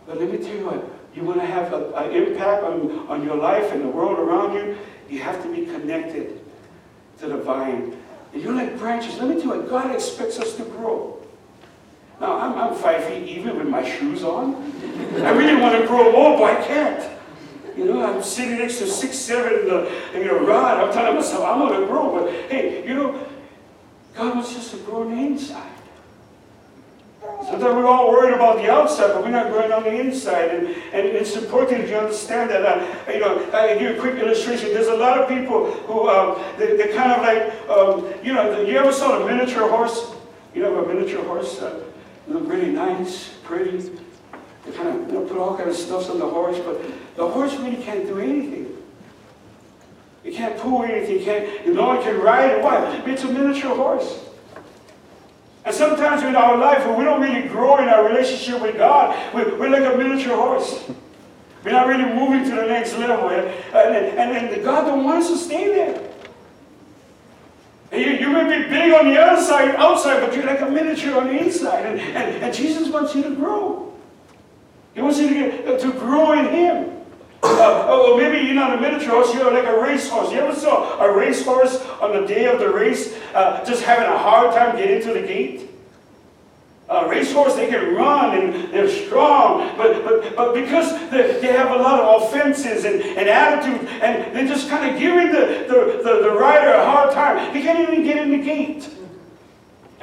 But 0.05 0.19
let 0.19 0.29
me 0.29 0.37
tell 0.37 0.55
you 0.55 0.65
what, 0.65 0.89
you 1.15 1.23
want 1.23 1.39
to 1.39 1.45
have 1.45 1.71
an 1.73 2.11
impact 2.11 2.63
on, 2.63 3.07
on 3.07 3.23
your 3.23 3.35
life 3.35 3.71
and 3.71 3.81
the 3.81 3.87
world 3.87 4.19
around 4.19 4.53
you, 4.53 4.77
you 5.09 5.19
have 5.19 5.41
to 5.43 5.53
be 5.53 5.65
connected 5.65 6.41
to 7.19 7.27
the 7.27 7.37
vine. 7.37 7.97
And 8.33 8.41
you're 8.41 8.53
like 8.53 8.77
branches. 8.77 9.17
Let 9.19 9.29
me 9.29 9.35
tell 9.35 9.55
you 9.55 9.61
what, 9.61 9.69
God 9.69 9.93
expects 9.93 10.39
us 10.39 10.55
to 10.57 10.63
grow. 10.63 11.19
Now, 12.19 12.39
I'm, 12.39 12.57
I'm 12.57 12.75
five 12.75 13.03
feet 13.05 13.27
even 13.27 13.57
with 13.57 13.67
my 13.67 13.87
shoes 13.87 14.23
on. 14.23 14.55
I 15.17 15.31
really 15.31 15.59
want 15.59 15.79
to 15.79 15.87
grow 15.87 16.11
more, 16.11 16.37
but 16.37 16.57
I 16.57 16.63
can't. 16.65 17.11
You 17.77 17.85
know, 17.85 18.03
I'm 18.03 18.21
sitting 18.21 18.57
next 18.57 18.77
to 18.79 18.87
six, 18.87 19.17
seven 19.17 19.67
the, 19.67 19.87
in 20.13 20.27
the 20.27 20.33
rod. 20.33 20.79
I'm 20.79 20.93
telling 20.93 21.15
myself, 21.15 21.43
I'm 21.43 21.59
going 21.59 21.81
to 21.81 21.87
grow. 21.87 22.19
But 22.19 22.51
hey, 22.51 22.87
you 22.87 22.93
know, 22.93 23.27
God 24.15 24.35
wants 24.35 24.55
us 24.55 24.71
to 24.71 24.77
grow 24.77 25.01
on 25.01 25.15
the 25.15 25.21
inside. 25.21 25.69
Sometimes 27.21 27.75
we're 27.75 27.85
all 27.85 28.11
worried 28.11 28.33
about 28.33 28.57
the 28.57 28.69
outside, 28.69 29.07
but 29.07 29.23
we're 29.23 29.29
not 29.29 29.51
growing 29.51 29.71
on 29.71 29.83
the 29.83 29.99
inside. 29.99 30.49
And, 30.49 30.67
and 30.67 31.07
it's 31.07 31.35
important 31.35 31.81
that 31.81 31.89
you 31.89 31.95
understand 31.95 32.49
that. 32.49 32.65
Uh, 32.65 33.11
you 33.11 33.19
know, 33.19 33.49
I 33.53 33.73
give 33.73 33.81
you 33.81 33.97
a 33.97 33.99
quick 33.99 34.15
illustration. 34.15 34.73
There's 34.73 34.87
a 34.87 34.95
lot 34.95 35.17
of 35.17 35.29
people 35.29 35.71
who, 35.71 36.09
um, 36.09 36.41
they, 36.57 36.81
are 36.81 36.93
kind 36.93 37.11
of 37.11 37.21
like, 37.21 37.69
um, 37.69 38.13
you 38.23 38.33
know, 38.33 38.61
you 38.61 38.77
ever 38.77 38.91
saw 38.91 39.21
a 39.21 39.25
miniature 39.25 39.69
horse? 39.69 40.13
You 40.53 40.63
know, 40.63 40.83
a 40.83 40.93
miniature 40.93 41.23
horse? 41.23 41.61
Uh, 41.61 41.83
look 42.27 42.47
really 42.47 42.71
nice, 42.71 43.29
pretty. 43.43 43.77
They 44.65 44.71
kind 44.71 44.89
of 44.89 45.07
you 45.07 45.19
know, 45.19 45.25
put 45.25 45.37
all 45.37 45.57
kind 45.57 45.69
of 45.69 45.75
stuff 45.75 46.09
on 46.09 46.19
the 46.19 46.29
horse, 46.29 46.59
but 46.59 46.81
the 47.15 47.27
horse 47.27 47.55
really 47.55 47.81
can't 47.83 48.05
do 48.05 48.19
anything. 48.19 48.72
You 50.23 50.31
can't 50.31 50.57
pull 50.57 50.83
anything. 50.83 51.19
You 51.19 51.25
can't, 51.25 51.67
no 51.67 51.87
one 51.87 52.01
can 52.01 52.19
ride 52.19 52.51
it. 52.51 52.63
Why? 52.63 53.01
It's 53.05 53.23
a 53.23 53.31
miniature 53.31 53.75
horse. 53.75 54.23
And 55.65 55.73
sometimes 55.73 56.23
in 56.23 56.35
our 56.35 56.57
life, 56.57 56.85
when 56.85 56.97
we 56.97 57.05
don't 57.05 57.21
really 57.21 57.47
grow 57.47 57.77
in 57.77 57.87
our 57.87 58.05
relationship 58.05 58.61
with 58.61 58.75
God, 58.75 59.33
we're, 59.33 59.57
we're 59.57 59.69
like 59.69 59.93
a 59.93 59.97
miniature 59.97 60.35
horse. 60.35 60.89
We're 61.63 61.71
not 61.71 61.87
really 61.87 62.05
moving 62.13 62.43
to 62.49 62.55
the 62.55 62.65
next 62.65 62.97
level. 62.97 63.29
And, 63.29 63.47
and, 63.73 64.19
and, 64.19 64.53
and 64.53 64.63
God 64.63 64.85
don't 64.85 65.03
want 65.03 65.23
us 65.23 65.29
to 65.29 65.37
stay 65.37 65.67
there. 65.67 66.09
You, 67.93 68.13
you 68.17 68.29
may 68.29 68.43
be 68.43 68.69
big 68.69 68.91
on 68.93 69.07
the 69.07 69.21
outside, 69.21 69.75
outside, 69.75 70.19
but 70.19 70.35
you're 70.35 70.45
like 70.45 70.61
a 70.61 70.69
miniature 70.69 71.17
on 71.19 71.27
the 71.27 71.37
inside. 71.37 71.85
And, 71.85 71.99
and, 71.99 72.43
and 72.43 72.53
Jesus 72.53 72.89
wants 72.89 73.15
you 73.15 73.23
to 73.23 73.35
grow. 73.35 73.93
He 74.95 75.01
wants 75.01 75.19
you 75.19 75.29
to, 75.29 75.33
get, 75.33 75.79
to 75.79 75.91
grow 75.91 76.33
in 76.33 76.45
Him. 76.47 77.02
Uh, 77.43 77.85
oh, 77.89 78.15
maybe 78.17 78.45
you're 78.45 78.55
not 78.55 78.77
a 78.77 78.79
miniature 78.79 79.11
horse, 79.11 79.33
you're 79.33 79.51
like 79.51 79.65
a 79.65 79.81
racehorse. 79.81 80.31
You 80.31 80.39
ever 80.39 80.55
saw 80.55 80.97
a 80.99 81.13
racehorse 81.13 81.81
on 82.01 82.13
the 82.13 82.25
day 82.25 82.45
of 82.45 82.59
the 82.59 82.69
race 82.69 83.13
uh, 83.33 83.63
just 83.65 83.83
having 83.83 84.05
a 84.05 84.17
hard 84.17 84.55
time 84.55 84.77
getting 84.77 85.01
to 85.01 85.13
the 85.13 85.27
gate? 85.27 85.69
A 86.89 87.07
racehorse, 87.07 87.55
they 87.55 87.67
can 87.67 87.95
run 87.95 88.37
and 88.37 88.71
they're 88.73 88.89
strong, 88.89 89.75
but, 89.77 90.03
but, 90.05 90.35
but 90.35 90.53
because 90.53 90.91
they, 91.09 91.39
they 91.41 91.51
have 91.53 91.71
a 91.71 91.81
lot 91.81 91.99
of 91.99 92.23
offenses 92.23 92.85
and, 92.85 93.01
and 93.01 93.27
attitude, 93.27 93.89
and 94.01 94.35
they're 94.35 94.47
just 94.47 94.69
kind 94.69 94.93
of 94.93 94.99
giving 94.99 95.27
the, 95.31 95.65
the, 95.67 96.01
the, 96.03 96.19
the 96.23 96.31
rider 96.31 96.69
a 96.69 96.85
hard 96.85 97.11
time, 97.11 97.53
they 97.53 97.61
can't 97.61 97.79
even 97.79 98.03
get 98.03 98.17
in 98.17 98.31
the 98.31 98.37
gate. 98.37 98.87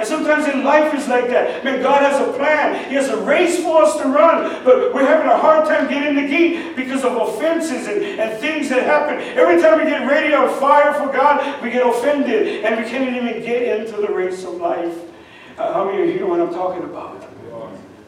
And 0.00 0.09
sometimes 0.09 0.49
in 0.49 0.64
life 0.64 0.95
it's 0.95 1.09
like 1.09 1.28
that. 1.28 1.62
Man, 1.62 1.83
God 1.83 2.00
has 2.00 2.26
a 2.26 2.33
plan. 2.33 2.88
He 2.88 2.95
has 2.95 3.11
a 3.11 3.21
race 3.21 3.62
for 3.62 3.83
us 3.83 3.99
to 3.99 4.09
run, 4.09 4.64
but 4.64 4.95
we're 4.95 5.04
having 5.04 5.28
a 5.28 5.37
hard 5.37 5.66
time 5.66 5.90
getting 5.90 6.16
the 6.16 6.26
gate 6.26 6.75
because 6.75 7.04
of 7.04 7.14
offenses 7.16 7.87
and, 7.87 8.02
and 8.19 8.40
things 8.40 8.71
that 8.71 8.85
happen. 8.85 9.21
Every 9.37 9.61
time 9.61 9.78
we 9.78 9.85
get 9.85 10.09
ready 10.09 10.33
on 10.33 10.49
fire 10.59 10.95
for 10.95 11.12
God, 11.12 11.62
we 11.62 11.71
get 11.71 11.87
offended 11.87 12.64
and 12.64 12.83
we 12.83 12.90
can't 12.90 13.14
even 13.14 13.42
get 13.42 13.78
into 13.78 14.00
the 14.00 14.11
race 14.11 14.42
of 14.42 14.54
life. 14.54 14.97
Uh, 15.59 15.75
how 15.75 15.85
many 15.85 16.02
of 16.02 16.09
you 16.09 16.14
hear 16.14 16.26
what 16.26 16.40
I'm 16.40 16.54
talking 16.54 16.83
about? 16.83 17.23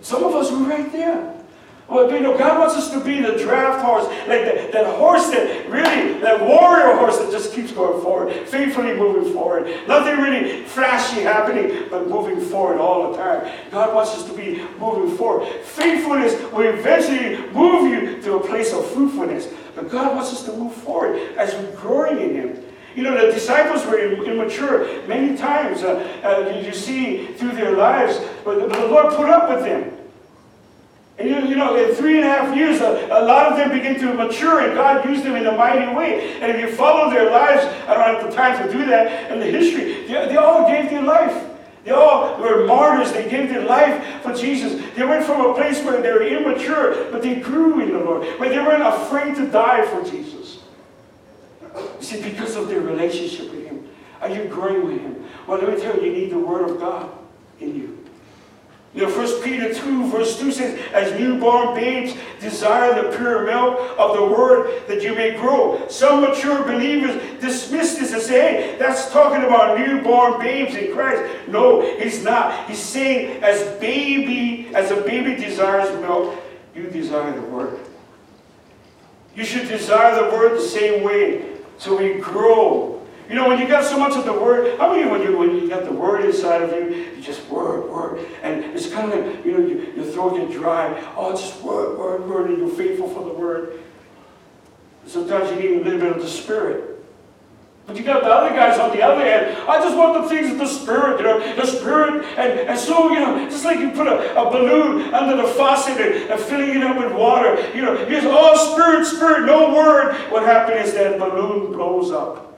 Some 0.00 0.24
of 0.24 0.34
us 0.34 0.50
were 0.50 0.66
right 0.66 0.90
there. 0.92 1.41
You 1.92 2.20
know, 2.20 2.38
God 2.38 2.58
wants 2.58 2.74
us 2.74 2.90
to 2.92 3.00
be 3.00 3.20
the 3.20 3.36
draft 3.36 3.84
horse, 3.84 4.06
like 4.26 4.44
that, 4.44 4.72
that 4.72 4.86
horse 4.96 5.28
that 5.30 5.68
really, 5.68 6.18
that 6.20 6.40
warrior 6.40 6.96
horse 6.96 7.18
that 7.18 7.30
just 7.30 7.52
keeps 7.52 7.70
going 7.70 8.02
forward, 8.02 8.32
faithfully 8.48 8.94
moving 8.94 9.32
forward. 9.32 9.66
Nothing 9.86 10.16
really 10.16 10.64
flashy 10.64 11.20
happening, 11.20 11.88
but 11.90 12.08
moving 12.08 12.40
forward 12.40 12.78
all 12.78 13.10
the 13.10 13.18
time. 13.18 13.52
God 13.70 13.94
wants 13.94 14.12
us 14.12 14.24
to 14.24 14.32
be 14.32 14.62
moving 14.78 15.16
forward. 15.16 15.48
Faithfulness 15.64 16.40
will 16.52 16.68
eventually 16.68 17.46
move 17.52 17.90
you 17.90 18.22
to 18.22 18.36
a 18.36 18.40
place 18.40 18.72
of 18.72 18.86
fruitfulness. 18.90 19.48
But 19.74 19.90
God 19.90 20.14
wants 20.14 20.32
us 20.32 20.44
to 20.44 20.52
move 20.52 20.72
forward 20.72 21.16
as 21.36 21.54
we're 21.54 21.76
growing 21.76 22.20
in 22.20 22.34
Him. 22.34 22.64
You 22.94 23.02
know, 23.04 23.26
the 23.26 23.32
disciples 23.32 23.86
were 23.86 23.98
immature 23.98 25.06
many 25.06 25.36
times. 25.36 25.82
Uh, 25.82 26.06
uh, 26.22 26.60
you 26.60 26.72
see 26.72 27.28
through 27.34 27.52
their 27.52 27.76
lives, 27.76 28.20
but 28.44 28.58
the 28.70 28.86
Lord 28.86 29.14
put 29.14 29.28
up 29.28 29.48
with 29.48 29.64
them. 29.64 29.91
And 31.18 31.28
you, 31.28 31.36
you 31.50 31.56
know, 31.56 31.76
in 31.76 31.94
three 31.94 32.16
and 32.16 32.24
a 32.24 32.28
half 32.28 32.56
years, 32.56 32.80
a, 32.80 33.06
a, 33.12 33.22
lot 33.24 33.52
of 33.52 33.58
them 33.58 33.70
begin 33.70 33.98
to 34.00 34.14
mature, 34.14 34.60
and 34.60 34.74
God 34.74 35.04
used 35.04 35.24
them 35.24 35.36
in 35.36 35.46
a 35.46 35.52
mighty 35.52 35.94
way. 35.94 36.40
And 36.40 36.50
if 36.50 36.60
you 36.60 36.74
follow 36.74 37.10
their 37.10 37.30
lives, 37.30 37.64
I 37.86 37.94
don't 37.94 38.20
have 38.20 38.30
the 38.30 38.34
time 38.34 38.66
to 38.66 38.72
do 38.72 38.86
that 38.86 39.30
in 39.30 39.38
the 39.38 39.46
history, 39.46 40.06
they, 40.06 40.28
they 40.28 40.36
all 40.36 40.68
gave 40.68 40.90
their 40.90 41.02
life. 41.02 41.50
They 41.84 41.90
all 41.90 42.40
were 42.40 42.66
martyrs. 42.66 43.12
They 43.12 43.28
gave 43.28 43.48
their 43.48 43.64
life 43.64 44.22
for 44.22 44.32
Jesus. 44.32 44.80
They 44.94 45.04
went 45.04 45.24
from 45.24 45.40
a 45.40 45.54
place 45.54 45.82
where 45.82 46.00
they 46.00 46.12
were 46.12 46.22
immature, 46.22 47.10
but 47.10 47.22
they 47.22 47.40
grew 47.40 47.80
in 47.80 47.92
the 47.92 47.98
Lord, 47.98 48.24
where 48.38 48.48
they 48.48 48.58
weren't 48.58 48.82
afraid 48.82 49.34
to 49.36 49.50
die 49.50 49.84
for 49.86 50.08
Jesus. 50.08 50.60
You 51.74 51.92
see, 52.00 52.22
because 52.22 52.56
of 52.56 52.68
their 52.68 52.80
relationship 52.80 53.50
with 53.50 53.66
Him. 53.66 53.88
Are 54.20 54.28
you 54.28 54.44
growing 54.44 54.86
with 54.86 55.00
Him? 55.00 55.24
Well, 55.46 55.58
let 55.58 55.74
me 55.74 55.80
tell 55.80 55.96
you, 55.96 56.04
you 56.04 56.12
need 56.12 56.30
the 56.30 56.38
Word 56.38 56.70
of 56.70 56.78
God 56.78 57.10
in 57.58 57.74
you. 57.74 58.01
You 58.94 59.06
know, 59.06 59.16
1 59.16 59.42
Peter 59.42 59.72
2, 59.72 60.10
verse 60.10 60.38
2 60.38 60.52
says, 60.52 60.78
As 60.92 61.18
newborn 61.18 61.74
babes 61.74 62.14
desire 62.40 63.02
the 63.02 63.16
pure 63.16 63.46
milk 63.46 63.98
of 63.98 64.14
the 64.16 64.22
word 64.22 64.86
that 64.86 65.02
you 65.02 65.14
may 65.14 65.34
grow. 65.34 65.88
Some 65.88 66.20
mature 66.20 66.62
believers 66.62 67.40
dismiss 67.40 67.94
this 67.94 68.12
and 68.12 68.20
say, 68.20 68.40
hey, 68.40 68.76
that's 68.78 69.10
talking 69.10 69.44
about 69.44 69.78
newborn 69.78 70.38
babes 70.40 70.74
in 70.74 70.92
Christ. 70.92 71.22
No, 71.48 71.80
he's 71.98 72.22
not. 72.22 72.68
He's 72.68 72.80
saying, 72.80 73.42
as 73.42 73.62
baby, 73.80 74.68
as 74.74 74.90
a 74.90 74.96
baby 74.96 75.42
desires 75.42 75.88
milk, 76.02 76.38
you 76.74 76.88
desire 76.88 77.32
the 77.32 77.46
word. 77.46 77.80
You 79.34 79.44
should 79.44 79.68
desire 79.68 80.22
the 80.22 80.36
word 80.36 80.58
the 80.58 80.62
same 80.62 81.02
way 81.02 81.56
so 81.78 81.96
we 81.96 82.20
grow 82.20 82.91
you 83.32 83.38
know, 83.38 83.48
when 83.48 83.58
you 83.58 83.66
got 83.66 83.82
so 83.82 83.98
much 83.98 84.14
of 84.14 84.26
the 84.26 84.32
word, 84.32 84.78
how 84.78 84.94
many 84.94 85.10
when 85.10 85.22
you 85.22 85.38
when 85.38 85.56
you 85.56 85.66
got 85.66 85.86
the 85.86 85.92
word 85.92 86.22
inside 86.22 86.60
of 86.60 86.70
you, 86.70 87.14
you 87.16 87.22
just 87.22 87.48
word, 87.48 87.90
word, 87.90 88.26
and 88.42 88.62
it's 88.62 88.92
kind 88.92 89.10
of 89.10 89.18
like, 89.18 89.42
you 89.46 89.52
know, 89.52 89.66
you, 89.66 89.90
your 89.96 90.04
throat 90.04 90.36
get 90.36 90.52
dry. 90.52 91.02
Oh, 91.16 91.30
just 91.30 91.62
word, 91.62 91.98
word, 91.98 92.28
word, 92.28 92.50
and 92.50 92.58
you're 92.58 92.68
faithful 92.68 93.08
for 93.08 93.24
the 93.24 93.32
word. 93.32 93.80
Sometimes 95.06 95.48
you 95.48 95.56
need 95.56 95.80
a 95.80 95.82
little 95.82 95.98
bit 95.98 96.12
of 96.14 96.20
the 96.20 96.28
spirit. 96.28 97.02
But 97.86 97.96
you 97.96 98.02
got 98.02 98.22
the 98.22 98.28
other 98.28 98.54
guys 98.54 98.78
on 98.78 98.94
the 98.94 99.02
other 99.02 99.24
hand. 99.24 99.66
I 99.66 99.78
just 99.78 99.96
want 99.96 100.22
the 100.22 100.28
things 100.28 100.52
of 100.52 100.58
the 100.58 100.66
spirit, 100.66 101.18
you 101.18 101.24
know, 101.24 101.56
the 101.56 101.66
spirit, 101.66 102.26
and, 102.36 102.68
and 102.68 102.78
so 102.78 103.12
you 103.12 103.18
know, 103.18 103.48
just 103.48 103.64
like 103.64 103.78
you 103.78 103.92
put 103.92 104.08
a, 104.08 104.38
a 104.38 104.50
balloon 104.50 105.14
under 105.14 105.40
the 105.40 105.48
faucet 105.54 105.98
and, 105.98 106.30
and 106.30 106.38
filling 106.38 106.76
it 106.76 106.82
up 106.82 106.98
with 106.98 107.14
water, 107.14 107.66
you 107.74 107.80
know, 107.80 107.96
just 108.10 108.26
all 108.26 108.58
spirit, 108.58 109.06
spirit, 109.06 109.46
no 109.46 109.74
word. 109.74 110.16
What 110.30 110.42
happens 110.42 110.88
is 110.88 110.94
that 110.96 111.18
balloon 111.18 111.72
blows 111.72 112.10
up. 112.10 112.51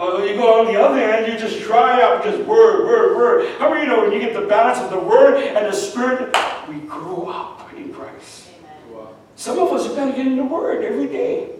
Uh, 0.00 0.16
you 0.22 0.34
go 0.34 0.60
on 0.60 0.72
the 0.72 0.80
other 0.80 0.98
end, 0.98 1.30
you 1.30 1.38
just 1.38 1.62
dry 1.62 2.00
up, 2.00 2.24
just 2.24 2.38
word, 2.46 2.86
word, 2.86 3.14
word. 3.14 3.54
How 3.58 3.68
many 3.68 3.82
you 3.82 3.86
know 3.86 4.00
when 4.00 4.12
you 4.12 4.18
get 4.18 4.32
the 4.32 4.46
balance 4.46 4.78
of 4.78 4.88
the 4.88 4.98
word 4.98 5.34
and 5.42 5.66
the 5.66 5.72
spirit, 5.72 6.34
we 6.70 6.76
grow 6.88 7.28
up 7.28 7.70
in 7.76 7.92
Christ. 7.92 8.48
Wow. 8.88 9.08
Some 9.36 9.58
of 9.58 9.70
us 9.72 9.86
have 9.86 9.96
got 9.96 10.06
to 10.06 10.12
get 10.12 10.26
in 10.26 10.36
the 10.36 10.44
word 10.44 10.82
every 10.82 11.06
day. 11.06 11.50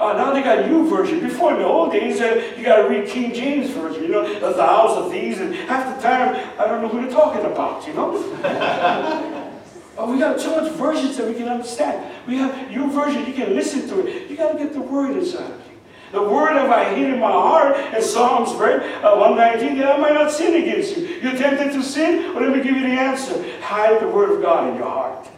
Uh, 0.00 0.14
now 0.14 0.32
they 0.32 0.42
got 0.42 0.68
new 0.68 0.90
version. 0.90 1.20
Before 1.20 1.52
in 1.52 1.60
the 1.60 1.64
old 1.64 1.92
days, 1.92 2.20
uh, 2.20 2.54
you 2.58 2.64
got 2.64 2.82
to 2.82 2.88
read 2.88 3.06
King 3.06 3.32
James 3.32 3.70
version. 3.70 4.02
You 4.02 4.08
know, 4.08 4.34
the 4.34 4.52
thous, 4.52 5.04
the 5.04 5.08
these, 5.10 5.38
and 5.38 5.54
half 5.54 5.94
the 5.94 6.02
time 6.02 6.34
I 6.58 6.66
don't 6.66 6.82
know 6.82 6.88
who 6.88 7.02
they're 7.02 7.12
talking 7.12 7.46
about. 7.46 7.86
You 7.86 7.94
know. 7.94 8.14
oh, 9.96 10.12
we 10.12 10.18
got 10.18 10.40
so 10.40 10.60
much 10.60 10.72
versions 10.72 11.16
that 11.18 11.28
we 11.28 11.34
can 11.34 11.46
understand. 11.46 12.12
We 12.26 12.34
have 12.38 12.68
new 12.68 12.90
version. 12.90 13.24
You 13.26 13.32
can 13.32 13.54
listen 13.54 13.88
to 13.90 14.04
it. 14.04 14.28
You 14.28 14.36
got 14.36 14.52
to 14.52 14.58
get 14.58 14.72
the 14.72 14.80
word 14.80 15.16
inside. 15.16 15.52
The 16.14 16.22
word 16.22 16.52
have 16.52 16.70
I 16.70 16.94
hid 16.94 17.12
in 17.12 17.18
my 17.18 17.30
heart, 17.30 17.76
in 17.92 18.00
Psalms 18.00 18.54
right, 18.54 18.80
uh, 19.02 19.16
119, 19.16 19.78
that 19.78 19.96
I 19.96 19.98
might 19.98 20.14
not 20.14 20.30
sin 20.30 20.62
against 20.62 20.96
you. 20.96 21.06
You're 21.06 21.36
tempted 21.36 21.72
to 21.72 21.82
sin? 21.82 22.32
Well, 22.32 22.44
let 22.44 22.56
me 22.56 22.62
give 22.62 22.76
you 22.76 22.82
the 22.82 22.94
answer. 22.94 23.44
Hide 23.60 24.00
the 24.00 24.06
word 24.06 24.30
of 24.30 24.40
God 24.40 24.70
in 24.70 24.76
your 24.76 24.88
heart. 24.88 25.28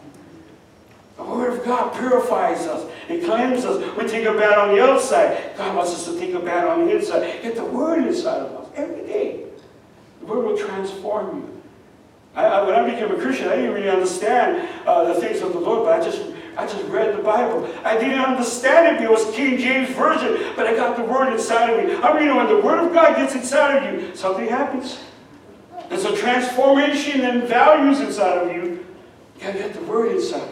The 1.16 1.24
word 1.24 1.58
of 1.58 1.64
God 1.64 1.94
purifies 1.94 2.66
us. 2.66 2.90
It 3.08 3.24
cleanses 3.24 3.64
us. 3.64 3.96
We 3.96 4.06
take 4.06 4.26
a 4.26 4.34
bath 4.34 4.58
on 4.58 4.74
the 4.74 4.82
outside. 4.82 5.56
God 5.56 5.74
wants 5.74 5.92
us 5.92 6.04
to 6.12 6.20
take 6.20 6.34
a 6.34 6.40
bath 6.40 6.68
on 6.68 6.86
the 6.86 6.94
inside. 6.94 7.42
Get 7.42 7.56
the 7.56 7.64
word 7.64 8.06
inside 8.06 8.42
of 8.42 8.52
us 8.52 8.70
every 8.76 9.06
day. 9.06 9.44
The 10.20 10.26
word 10.26 10.44
will 10.44 10.58
transform 10.58 11.36
you. 11.36 11.62
I, 12.34 12.44
I, 12.44 12.66
when 12.66 12.74
I 12.74 12.84
became 12.84 13.10
a 13.10 13.18
Christian, 13.18 13.48
I 13.48 13.56
didn't 13.56 13.72
really 13.72 13.88
understand 13.88 14.68
uh, 14.86 15.04
the 15.04 15.18
things 15.18 15.40
of 15.40 15.54
the 15.54 15.58
Lord, 15.58 15.86
but 15.86 15.98
I 15.98 16.04
just 16.04 16.20
I 16.56 16.66
just 16.66 16.86
read 16.86 17.16
the 17.16 17.22
Bible. 17.22 17.68
I 17.84 17.98
didn't 17.98 18.18
understand 18.18 18.96
it 18.96 19.02
it 19.02 19.10
was 19.10 19.24
King 19.34 19.58
James 19.58 19.90
Version, 19.90 20.52
but 20.56 20.66
I 20.66 20.74
got 20.74 20.96
the 20.96 21.02
Word 21.02 21.32
inside 21.32 21.70
of 21.70 21.84
me. 21.84 21.94
I 21.96 22.18
mean, 22.18 22.34
when 22.34 22.48
the 22.48 22.60
Word 22.60 22.86
of 22.86 22.92
God 22.94 23.16
gets 23.16 23.34
inside 23.34 23.84
of 23.84 23.92
you, 23.92 24.16
something 24.16 24.48
happens. 24.48 24.98
There's 25.88 26.04
a 26.04 26.16
transformation 26.16 27.20
and 27.20 27.44
values 27.44 28.00
inside 28.00 28.38
of 28.38 28.54
you. 28.54 28.62
You 28.62 28.86
gotta 29.40 29.58
get 29.58 29.74
the 29.74 29.82
Word 29.82 30.12
inside. 30.12 30.48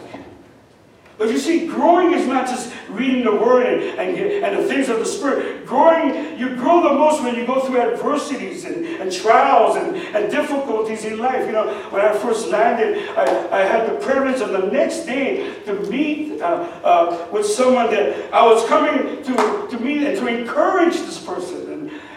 But 1.17 1.29
you 1.29 1.37
see, 1.37 1.67
growing 1.67 2.13
is 2.13 2.27
not 2.27 2.47
just 2.47 2.73
reading 2.89 3.23
the 3.23 3.31
Word 3.31 3.65
and, 3.65 3.99
and, 3.99 4.17
and 4.17 4.57
the 4.57 4.67
things 4.67 4.89
of 4.89 4.99
the 4.99 5.05
Spirit. 5.05 5.65
Growing, 5.65 6.37
you 6.37 6.55
grow 6.55 6.83
the 6.83 6.93
most 6.93 7.23
when 7.23 7.35
you 7.35 7.45
go 7.45 7.61
through 7.61 7.79
adversities 7.79 8.65
and, 8.65 8.85
and 8.85 9.11
trials 9.11 9.77
and, 9.77 9.95
and 9.95 10.29
difficulties 10.29 11.05
in 11.05 11.17
life. 11.17 11.45
You 11.45 11.53
know, 11.53 11.73
when 11.89 12.01
I 12.01 12.17
first 12.17 12.49
landed, 12.49 13.09
I, 13.17 13.23
I 13.49 13.61
had 13.61 13.89
the 13.89 14.05
privilege 14.05 14.41
of 14.41 14.49
the 14.49 14.67
next 14.71 15.05
day 15.05 15.53
to 15.65 15.73
meet 15.89 16.41
uh, 16.41 16.45
uh, 16.83 17.27
with 17.31 17.45
someone 17.45 17.89
that 17.91 18.33
I 18.33 18.45
was 18.45 18.67
coming 18.67 19.23
to, 19.23 19.67
to 19.69 19.79
meet 19.79 20.03
and 20.03 20.17
to 20.17 20.27
encourage 20.27 20.95
this 20.95 21.23
person. 21.23 21.54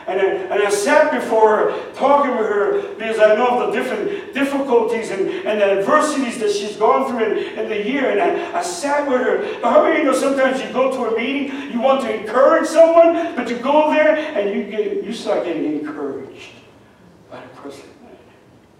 And 0.08 0.20
I, 0.20 0.24
and 0.24 0.62
I 0.62 0.70
sat 0.70 1.12
before 1.12 1.56
her, 1.56 1.92
talking 1.92 2.30
with 2.30 2.46
her, 2.46 2.94
because 2.94 3.18
I 3.18 3.34
know 3.34 3.60
of 3.60 3.72
the 3.72 3.78
different 3.78 4.32
difficulties 4.32 5.10
and, 5.10 5.28
and 5.28 5.60
the 5.60 5.80
adversities 5.80 6.38
that 6.38 6.50
she's 6.50 6.76
gone 6.76 7.10
through 7.10 7.24
in, 7.24 7.58
in 7.58 7.68
the 7.68 7.86
year. 7.86 8.10
And 8.10 8.20
I, 8.20 8.58
I 8.58 8.62
sat 8.62 9.08
with 9.08 9.20
her. 9.20 9.60
But 9.60 9.70
how 9.70 9.84
many 9.84 9.98
you 9.98 10.04
know 10.04 10.14
sometimes 10.14 10.62
you 10.62 10.72
go 10.72 10.90
to 10.90 11.14
a 11.14 11.18
meeting, 11.18 11.70
you 11.70 11.80
want 11.80 12.00
to 12.02 12.20
encourage 12.20 12.66
someone, 12.66 13.36
but 13.36 13.50
you 13.50 13.58
go 13.58 13.90
there 13.90 14.16
and 14.16 14.56
you 14.56 14.64
get 14.64 15.04
you 15.04 15.12
start 15.12 15.44
getting 15.44 15.80
encouraged 15.80 16.50
by 17.30 17.40
the 17.40 17.48
person. 17.48 17.84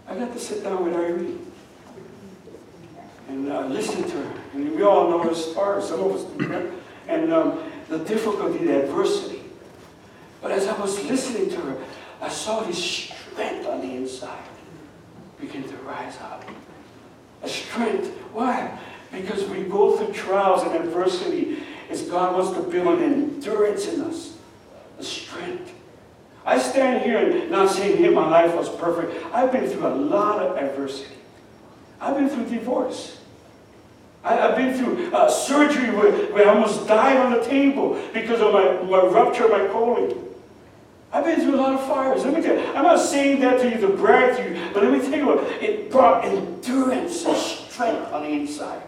I 0.07 0.15
got 0.15 0.33
to 0.33 0.39
sit 0.39 0.65
down 0.65 0.85
with 0.85 0.95
Irene 0.95 1.47
and 3.29 3.53
uh, 3.53 3.67
listen 3.67 4.03
to 4.03 4.11
her. 4.11 4.41
And 4.55 4.75
we 4.75 4.83
all 4.83 5.11
know 5.11 5.23
her 5.23 5.35
story. 5.35 5.83
Some 5.83 6.01
of 6.01 6.15
us 6.15 6.25
do. 6.25 6.73
And 7.07 7.33
um, 7.33 7.63
the 7.89 7.99
difficulty, 7.99 8.65
the 8.65 8.85
adversity. 8.85 9.38
But 10.41 10.53
as 10.53 10.67
I 10.67 10.79
was 10.79 11.03
listening 11.05 11.51
to 11.51 11.57
her, 11.61 11.85
I 12.21 12.29
saw 12.29 12.61
this 12.61 12.83
strength 12.83 13.67
on 13.67 13.81
the 13.81 13.95
inside 13.95 14.45
begin 15.41 15.69
to 15.69 15.77
rise 15.79 16.17
up. 16.21 16.45
A 17.43 17.49
strength. 17.49 18.09
Why? 18.33 18.77
Because 19.13 19.45
we 19.45 19.63
go 19.63 19.97
through 19.97 20.13
trials 20.13 20.63
and 20.63 20.75
adversity 20.75 21.63
as 21.89 22.03
God 22.03 22.35
wants 22.35 22.57
to 22.59 22.63
build 22.63 22.99
an 22.99 23.13
endurance 23.13 23.87
in 23.87 24.01
us, 24.03 24.37
a 24.99 25.03
strength. 25.03 25.73
I 26.45 26.59
stand 26.59 27.05
here 27.05 27.19
and 27.19 27.51
not 27.51 27.71
saying 27.71 27.99
here 27.99 28.11
my 28.11 28.29
life 28.29 28.55
was 28.55 28.69
perfect. 28.69 29.25
I've 29.33 29.53
been 29.53 29.69
through 29.69 29.87
a 29.87 29.95
lot 29.95 30.41
of 30.41 30.57
adversity. 30.57 31.15
I've 32.01 32.17
been 32.17 32.29
through 32.29 32.47
divorce. 32.47 33.19
I, 34.25 34.35
have 34.35 34.57
been 34.57 34.75
through 34.75 35.13
uh, 35.13 35.31
surgery 35.31 35.91
where, 35.91 36.13
where 36.33 36.49
I 36.49 36.55
almost 36.55 36.87
died 36.89 37.17
on 37.19 37.33
the 37.33 37.45
table 37.45 38.01
because 38.13 38.41
of 38.41 38.53
my, 38.53 38.73
my 38.83 39.07
rupture 39.07 39.45
of 39.45 39.51
my 39.53 39.67
colon. 39.69 40.28
I've 41.13 41.25
been 41.25 41.41
through 41.41 41.55
a 41.55 41.57
lot 41.57 41.73
of 41.75 41.87
fires. 41.87 42.25
Let 42.25 42.35
me 42.35 42.43
tell 42.43 42.55
you, 42.55 42.67
I'm 42.75 42.85
not 42.85 43.01
saying 43.01 43.41
that 43.41 43.61
to 43.61 43.71
you 43.71 43.81
to 43.81 43.89
brag 43.89 44.37
to 44.37 44.43
you, 44.43 44.71
but 44.75 44.83
let 44.83 44.93
me 44.93 45.01
tell 45.01 45.19
you 45.19 45.27
what, 45.27 45.45
it 45.63 45.91
brought 45.91 46.25
endurance 46.25 47.25
and 47.25 47.37
strength 47.37 48.13
on 48.13 48.25
the 48.25 48.29
inside. 48.29 48.83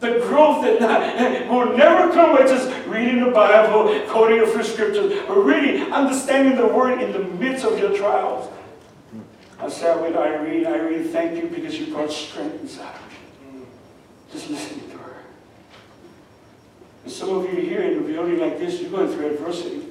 The 0.00 0.18
growth 0.20 0.62
that 0.62 1.48
will 1.48 1.76
never 1.76 2.12
come 2.12 2.36
by 2.36 2.42
just 2.42 2.70
reading 2.86 3.24
the 3.24 3.30
Bible, 3.30 4.00
quoting 4.08 4.40
a 4.40 4.46
few 4.46 4.62
scriptures, 4.62 5.12
but 5.26 5.36
really 5.36 5.90
understanding 5.90 6.56
the 6.56 6.66
word 6.66 7.00
in 7.00 7.12
the 7.12 7.20
midst 7.20 7.64
of 7.64 7.78
your 7.78 7.96
trials. 7.96 8.50
I 9.58 9.68
sat 9.68 10.00
with 10.02 10.16
Irene. 10.16 10.66
Irene, 10.66 11.04
thank 11.04 11.36
you 11.36 11.48
because 11.48 11.78
you 11.78 11.94
brought 11.94 12.10
strength 12.10 12.60
inside 12.60 12.94
of 12.94 13.54
me. 13.54 13.66
Just 14.32 14.50
listening 14.50 14.90
to 14.90 14.98
her. 14.98 15.16
And 17.04 17.12
some 17.12 17.30
of 17.30 17.44
you 17.44 17.60
here 17.60 17.82
in 17.82 17.98
a 17.98 18.00
building 18.02 18.40
like 18.40 18.58
this, 18.58 18.80
you're 18.80 18.90
going 18.90 19.08
through 19.08 19.26
adversity. 19.26 19.86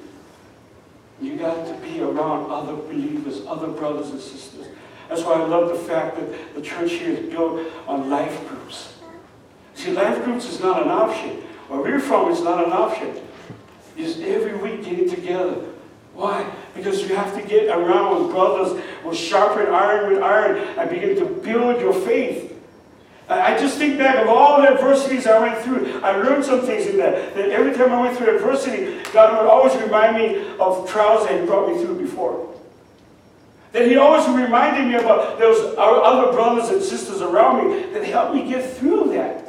You 1.20 1.36
got 1.36 1.66
to 1.66 1.74
be 1.86 2.00
around 2.00 2.50
other 2.50 2.74
believers, 2.74 3.42
other 3.46 3.68
brothers 3.68 4.10
and 4.10 4.20
sisters. 4.20 4.66
That's 5.08 5.22
why 5.22 5.34
I 5.34 5.44
love 5.44 5.68
the 5.68 5.76
fact 5.76 6.16
that 6.16 6.54
the 6.54 6.62
church 6.62 6.92
here 6.92 7.10
is 7.10 7.30
built 7.30 7.60
on 7.86 8.10
life 8.10 8.48
groups. 8.48 8.94
See, 9.74 9.92
life 9.92 10.24
groups 10.24 10.48
is 10.48 10.60
not 10.60 10.82
an 10.82 10.88
option. 10.88 11.42
Where 11.68 11.80
we're 11.80 12.00
from, 12.00 12.30
it's 12.30 12.40
not 12.40 12.64
an 12.64 12.72
option. 12.72 13.14
It's 13.96 14.18
every 14.18 14.56
week 14.56 14.84
getting 14.84 15.08
together. 15.08 15.64
Why? 16.14 16.48
Because 16.74 17.02
you 17.02 17.14
have 17.16 17.34
to 17.34 17.46
get 17.46 17.68
around 17.68 18.22
with 18.22 18.32
brothers 18.32 18.80
will 19.04 19.14
sharpen 19.14 19.72
iron 19.72 20.12
with 20.12 20.22
iron 20.22 20.56
and 20.78 20.90
begin 20.90 21.16
to 21.16 21.26
build 21.26 21.80
your 21.80 21.92
faith. 21.92 22.53
I 23.28 23.56
just 23.58 23.78
think 23.78 23.96
back 23.98 24.16
of 24.16 24.28
all 24.28 24.60
the 24.60 24.68
adversities 24.68 25.26
I 25.26 25.38
went 25.38 25.58
through. 25.64 26.00
I 26.02 26.16
learned 26.16 26.44
some 26.44 26.60
things 26.60 26.86
in 26.86 26.98
that. 26.98 27.34
That 27.34 27.50
every 27.50 27.72
time 27.74 27.90
I 27.90 28.02
went 28.02 28.18
through 28.18 28.36
adversity, 28.36 29.02
God 29.12 29.40
would 29.40 29.48
always 29.48 29.74
remind 29.82 30.16
me 30.16 30.54
of 30.58 30.88
trials 30.88 31.26
that 31.26 31.40
He 31.40 31.46
brought 31.46 31.72
me 31.72 31.82
through 31.82 31.98
before. 31.98 32.54
That 33.72 33.88
He 33.88 33.96
always 33.96 34.28
reminded 34.28 34.88
me 34.88 34.96
about 34.96 35.38
those 35.38 35.74
other 35.78 36.32
brothers 36.32 36.68
and 36.68 36.82
sisters 36.82 37.22
around 37.22 37.70
me 37.70 37.92
that 37.94 38.04
helped 38.04 38.34
me 38.34 38.46
get 38.46 38.70
through 38.76 39.10
that. 39.12 39.44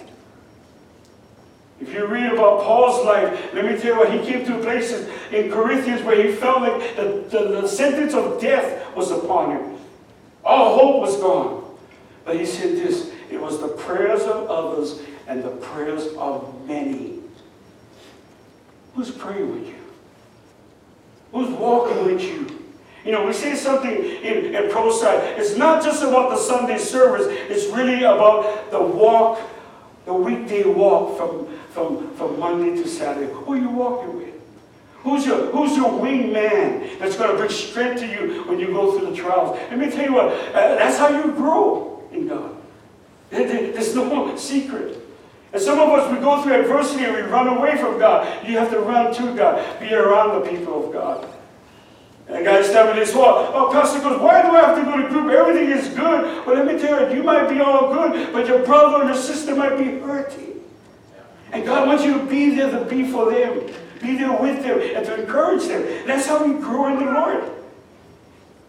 If 1.82 1.94
you 1.94 2.06
read 2.06 2.32
about 2.32 2.64
Paul's 2.64 3.06
life, 3.06 3.54
let 3.54 3.66
me 3.66 3.78
tell 3.78 3.94
you 3.94 3.98
what, 3.98 4.12
he 4.12 4.20
came 4.20 4.46
to 4.46 4.60
places 4.64 5.10
in 5.34 5.52
Corinthians 5.52 6.02
where 6.04 6.26
he 6.26 6.34
felt 6.34 6.62
like 6.62 6.96
the, 6.96 7.26
the, 7.30 7.62
the 7.62 7.68
sentence 7.68 8.14
of 8.14 8.40
death 8.40 8.96
was 8.96 9.12
upon 9.12 9.52
him. 9.52 9.78
All 10.46 10.78
hope 10.80 11.02
was 11.02 11.18
gone. 11.18 11.78
But 12.24 12.40
he 12.40 12.46
said 12.46 12.78
this 12.78 13.12
it 13.36 13.42
was 13.42 13.60
the 13.60 13.68
prayers 13.68 14.22
of 14.24 14.50
others 14.50 15.02
and 15.28 15.44
the 15.44 15.50
prayers 15.50 16.08
of 16.18 16.66
many. 16.66 17.20
Who's 18.96 19.12
praying 19.12 19.54
with 19.54 19.68
you? 19.68 19.76
Who's 21.34 21.50
walking 21.50 22.06
with 22.06 22.22
you? 22.22 22.48
You 23.04 23.12
know, 23.12 23.28
we 23.28 23.34
say 23.34 23.54
something 23.56 23.92
in, 23.92 24.56
in 24.56 24.72
Pearlside. 24.72 25.38
It's 25.38 25.58
not 25.58 25.84
just 25.84 26.02
about 26.02 26.30
the 26.30 26.38
Sunday 26.38 26.78
service, 26.78 27.28
it's 27.50 27.66
really 27.76 28.04
about 28.04 28.72
the 28.72 28.82
walk, 28.82 29.40
the 30.06 30.14
weekday 30.14 30.64
walk 30.64 31.18
from, 31.18 31.48
from, 31.72 32.10
from 32.16 32.40
Monday 32.40 32.82
to 32.82 32.88
Saturday. 32.88 33.32
Who 33.32 33.54
are 33.54 33.58
you 33.58 33.70
walking 33.70 34.16
with? 34.16 34.34
Who's 35.04 35.26
your, 35.26 35.52
who's 35.52 35.76
your 35.76 36.00
wing 36.00 36.32
man 36.32 36.98
that's 37.00 37.18
going 37.18 37.32
to 37.32 37.38
bring 37.38 37.50
strength 37.50 38.00
to 38.00 38.08
you 38.08 38.44
when 38.46 38.60
you 38.60 38.68
go 38.68 38.98
through 38.98 39.12
the 39.12 39.16
trials? 39.16 39.56
Let 39.70 39.78
me 39.78 39.92
tell 39.92 40.06
you 40.06 40.14
what, 40.14 40.28
uh, 40.28 40.76
that's 40.76 40.98
how 40.98 41.10
you 41.10 41.32
grow 41.34 42.02
in 42.12 42.28
God. 42.28 42.55
There's 43.30 43.96
no 43.96 44.36
secret. 44.36 45.02
And 45.54 45.62
some 45.62 45.80
of 45.80 45.90
us, 45.90 46.12
we 46.12 46.20
go 46.20 46.42
through 46.44 46.54
adversity 46.54 47.06
and 47.06 47.16
we 47.16 47.22
run 47.22 47.48
away 47.48 47.78
from 47.78 47.98
God. 47.98 48.46
You 48.46 48.58
have 48.58 48.70
to 48.72 48.80
run 48.80 49.14
to 49.14 49.36
God. 49.36 49.80
Be 49.80 49.94
around 49.94 50.42
the 50.42 50.50
people 50.50 50.86
of 50.86 50.94
God. 50.94 51.30
And 52.28 52.44
guys 52.44 52.72
tell 52.72 52.92
me 52.92 53.00
this, 53.00 53.14
well, 53.14 53.52
oh, 53.54 53.72
Pastor 53.72 54.00
goes, 54.00 54.20
why 54.20 54.42
do 54.42 54.50
I 54.50 54.62
have 54.62 54.76
to 54.78 54.84
go 54.84 55.02
to 55.02 55.08
group? 55.08 55.32
Everything 55.32 55.70
is 55.70 55.88
good. 55.90 56.46
Well, 56.46 56.56
let 56.56 56.66
me 56.66 56.80
tell 56.80 57.10
you, 57.10 57.18
you 57.18 57.24
might 57.24 57.48
be 57.48 57.62
all 57.62 57.94
good, 57.94 58.34
but 58.34 58.48
your 58.48 58.66
brother 58.66 59.04
or 59.04 59.06
your 59.06 59.16
sister 59.16 59.56
might 59.56 59.78
be 59.78 60.00
hurting. 60.00 60.62
And 61.52 61.66
God 61.66 61.88
wants 61.88 62.04
you 62.04 62.20
to 62.20 62.26
be 62.26 62.56
there 62.56 62.72
to 62.72 62.84
be 62.86 63.10
for 63.10 63.32
them. 63.32 63.72
Be 64.02 64.18
there 64.18 64.34
with 64.34 64.62
them 64.62 64.80
and 64.82 65.06
to 65.06 65.22
encourage 65.22 65.68
them. 65.68 65.82
That's 66.06 66.28
how 66.28 66.46
we 66.46 66.60
grow 66.60 66.88
in 66.88 67.06
the 67.06 67.12
Lord. 67.12 67.44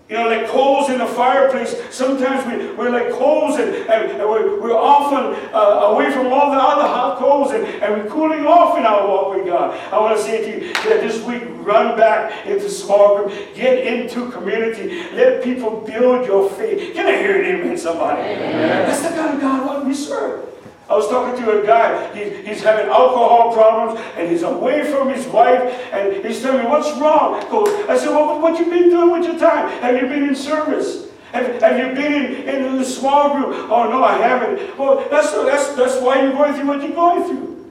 You 0.09 0.17
know, 0.17 0.29
like 0.29 0.47
coals 0.47 0.89
in 0.89 0.99
the 0.99 1.07
fireplace. 1.07 1.75
Sometimes 1.91 2.47
we, 2.47 2.73
we're 2.75 2.91
like 2.91 3.11
coals 3.11 3.59
and, 3.59 3.75
and, 3.75 4.13
and 4.13 4.21
we're, 4.21 4.61
we're 4.61 4.77
often 4.77 5.35
uh, 5.53 5.59
away 5.59 6.13
from 6.13 6.29
all 6.29 6.53
the 6.53 6.57
other 6.57 6.87
hot 6.87 7.19
coals 7.19 7.51
and, 7.51 7.65
and 7.83 8.05
we're 8.05 8.09
cooling 8.09 8.47
off 8.47 8.79
in 8.79 8.87
our 8.87 9.09
walk 9.09 9.35
with 9.35 9.47
God. 9.47 9.77
I 9.93 9.99
want 9.99 10.17
to 10.17 10.23
say 10.23 10.45
to 10.45 10.67
you 10.67 10.73
that 10.75 11.01
this 11.01 11.21
week, 11.25 11.43
run 11.67 11.97
back 11.97 12.47
into 12.47 12.71
small 12.71 13.17
group. 13.17 13.55
Get 13.55 13.85
into 13.85 14.31
community. 14.31 15.03
Let 15.13 15.43
people 15.43 15.81
build 15.81 16.25
your 16.25 16.49
faith. 16.51 16.95
Can 16.95 17.07
I 17.07 17.17
hear 17.17 17.43
it 17.43 17.47
amen, 17.47 17.77
somebody? 17.77 18.21
Amen. 18.23 18.87
That's 18.87 19.03
the 19.03 19.09
kind 19.09 19.35
of 19.35 19.41
God 19.41 19.87
we 19.87 19.93
serve. 19.93 20.56
I 20.89 20.95
was 20.95 21.09
talking 21.09 21.43
to 21.43 21.63
a 21.63 21.67
guy, 21.67 22.15
he, 22.15 22.31
he's 22.47 22.63
having 22.63 22.87
alcohol 22.87 23.53
problems, 23.53 24.01
and 24.17 24.31
he's 24.31 24.43
away 24.43 24.89
from 24.89 25.09
his 25.09 25.27
wife, 25.27 25.61
and 25.93 26.25
he's 26.25 26.41
telling 26.41 26.63
me, 26.63 26.71
what's 26.71 26.97
wrong? 27.01 27.43
I 27.91 27.97
said, 27.99 28.11
well, 28.11 28.41
what 28.41 28.57
you 28.59 28.67
been 28.67 28.91
doing 28.91 29.11
with 29.11 29.29
your 29.29 29.39
time? 29.39 29.69
Have 29.83 30.01
you 30.01 30.09
been 30.09 30.29
in 30.29 30.37
service? 30.37 31.09
Have, 31.33 31.61
have 31.61 31.77
you 31.77 31.93
been 32.01 32.13
in, 32.13 32.49
in 32.49 32.79
a 32.79 32.85
small 32.85 33.35
group? 33.35 33.69
Oh, 33.69 33.91
no, 33.91 34.05
I 34.05 34.17
haven't. 34.17 34.79
Well, 34.79 35.05
that's, 35.11 35.33
that's, 35.33 35.75
that's 35.75 36.01
why 36.01 36.23
you're 36.23 36.33
going 36.33 36.55
through 36.55 36.69
what 36.69 36.81
you're 36.81 36.95
going 36.95 37.25
through. 37.25 37.71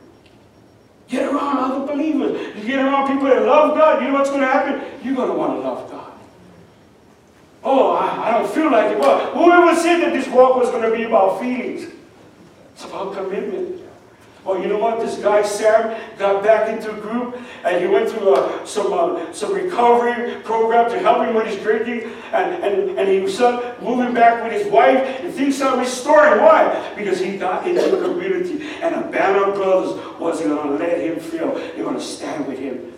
Get 1.07 1.31
around 1.31 1.57
other 1.57 1.87
believers. 1.87 2.55
You 2.57 2.67
get 2.67 2.79
around 2.79 3.07
people 3.07 3.29
that 3.29 3.43
love 3.43 3.77
God, 3.77 4.01
you 4.01 4.09
know 4.09 4.15
what's 4.15 4.29
going 4.29 4.41
to 4.41 4.47
happen? 4.47 4.83
You're 5.05 5.15
going 5.15 5.29
to 5.29 5.35
want 5.35 5.53
to 5.53 5.59
love 5.59 5.89
God. 5.89 6.11
Oh, 7.63 7.93
I, 7.95 8.27
I 8.27 8.31
don't 8.37 8.51
feel 8.53 8.69
like 8.69 8.91
it. 8.91 8.99
Well, 8.99 9.31
whoever 9.31 9.73
said 9.79 10.01
that 10.01 10.11
this 10.11 10.27
walk 10.27 10.57
was 10.57 10.69
going 10.69 10.83
to 10.83 10.95
be 10.95 11.03
about 11.03 11.39
feelings? 11.39 11.94
It's 12.75 12.83
about 12.83 13.13
commitment. 13.13 13.81
Well, 14.43 14.61
you 14.61 14.67
know 14.67 14.77
what? 14.77 14.99
This 14.99 15.17
guy, 15.17 15.41
Sam, 15.43 15.97
got 16.19 16.43
back 16.43 16.69
into 16.69 16.91
a 16.91 17.01
group 17.01 17.39
and 17.63 17.81
he 17.81 17.87
went 17.87 18.09
through 18.09 18.35
uh, 18.35 18.65
some, 18.65 18.91
uh, 18.91 19.31
some 19.31 19.53
recovery 19.53 20.39
program 20.41 20.91
to 20.91 20.99
help 20.99 21.25
him 21.25 21.35
with 21.35 21.47
his 21.47 21.55
drinking. 21.63 22.11
And, 22.33 22.63
and, 22.63 22.99
and 22.99 23.09
he 23.09 23.21
was 23.21 23.39
uh, 23.39 23.75
moving 23.81 24.13
back 24.13 24.43
with 24.43 24.51
his 24.51 24.71
wife 24.71 24.99
and 25.21 25.33
things 25.33 25.55
started 25.55 25.79
restoring. 25.79 26.43
Why? 26.43 26.93
Because 26.97 27.17
he 27.19 27.37
got 27.37 27.65
into 27.65 27.95
the 27.95 28.07
community 28.07 28.67
and 28.81 28.93
a 28.93 29.09
band 29.09 29.37
of 29.37 29.55
brothers 29.55 30.19
wasn't 30.19 30.49
going 30.49 30.77
to 30.77 30.85
let 30.85 30.99
him 30.99 31.17
feel. 31.17 31.55
They're 31.55 31.83
going 31.83 31.95
to 31.95 32.01
stand 32.01 32.45
with 32.45 32.59
him. 32.59 32.91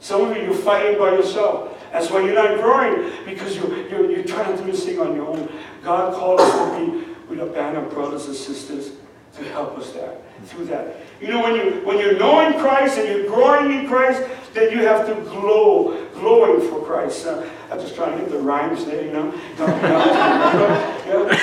Some 0.00 0.28
of 0.28 0.36
you, 0.36 0.42
you're 0.42 0.54
fighting 0.54 0.98
by 0.98 1.12
yourself. 1.12 1.78
That's 1.92 2.10
why 2.10 2.24
you're 2.24 2.34
not 2.34 2.58
growing 2.60 3.24
because 3.24 3.56
you're, 3.56 3.88
you're, 3.88 4.10
you're 4.10 4.24
trying 4.24 4.56
to 4.56 4.64
do 4.64 4.72
this 4.72 4.84
thing 4.84 4.98
on 4.98 5.14
your 5.14 5.28
own. 5.28 5.48
God 5.84 6.14
called 6.14 6.40
us 6.40 6.52
to 6.52 6.78
be 6.78 7.14
with 7.28 7.40
a 7.40 7.46
band 7.46 7.76
of 7.76 7.88
brothers 7.90 8.26
and 8.26 8.34
sisters 8.34 8.90
to 9.36 9.44
help 9.44 9.78
us 9.78 9.92
there 9.92 10.16
through 10.44 10.66
that. 10.66 10.96
You 11.20 11.28
know, 11.28 11.42
when 11.42 11.54
you 11.54 11.82
when 11.84 11.98
you're 11.98 12.18
knowing 12.18 12.58
Christ 12.58 12.98
and 12.98 13.08
you're 13.08 13.26
growing 13.26 13.72
in 13.72 13.86
Christ, 13.86 14.22
then 14.54 14.72
you 14.72 14.78
have 14.84 15.06
to 15.06 15.14
glow, 15.30 16.06
glowing 16.14 16.68
for 16.68 16.82
Christ. 16.84 17.26
Uh, 17.26 17.48
I'm 17.70 17.78
just 17.78 17.94
trying 17.94 18.16
to 18.16 18.24
get 18.24 18.30
the 18.30 18.38
rhymes 18.38 18.84
there, 18.84 19.04
you 19.04 19.12
know. 19.12 19.30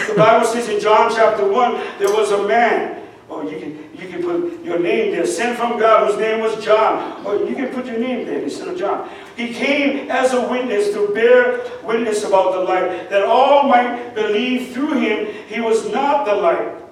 the 0.08 0.14
Bible 0.18 0.46
says 0.46 0.68
in 0.70 0.80
John 0.80 1.12
chapter 1.14 1.50
one, 1.50 1.76
there 2.00 2.12
was 2.12 2.32
a 2.32 2.48
man. 2.48 3.04
Oh, 3.30 3.48
you 3.48 3.60
can 3.60 3.90
you 3.94 4.08
can 4.10 4.22
put 4.24 4.64
your 4.64 4.80
name 4.80 5.12
there, 5.12 5.26
sent 5.26 5.58
from 5.58 5.80
God, 5.80 6.10
whose 6.10 6.20
name 6.20 6.42
was 6.42 6.64
John. 6.64 7.26
Or 7.26 7.36
you 7.36 7.56
can 7.56 7.70
put 7.74 7.86
your 7.86 8.00
name 8.00 8.26
there 8.26 8.42
instead 8.42 8.68
of 8.68 8.78
John. 8.78 9.10
He 9.36 9.54
came 9.54 10.10
as 10.10 10.34
a 10.34 10.48
witness 10.50 10.94
to 10.94 11.10
bear 11.14 11.62
witness 11.84 12.24
about 12.24 12.54
the 12.54 12.60
light, 12.62 13.10
that 13.10 13.24
all 13.24 13.68
might 13.68 14.16
believe 14.16 14.74
through 14.74 15.00
him. 15.00 15.28
He 15.48 15.62
was 15.62 15.90
not 15.92 16.26
the 16.26 16.36
light 16.36 16.87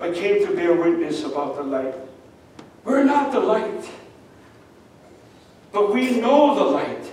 I 0.00 0.12
came 0.12 0.46
to 0.46 0.54
bear 0.54 0.74
witness 0.74 1.24
about 1.24 1.56
the 1.56 1.62
light. 1.62 1.94
We're 2.84 3.04
not 3.04 3.32
the 3.32 3.40
light, 3.40 3.90
but 5.72 5.92
we 5.92 6.20
know 6.20 6.54
the 6.54 6.64
light. 6.64 7.12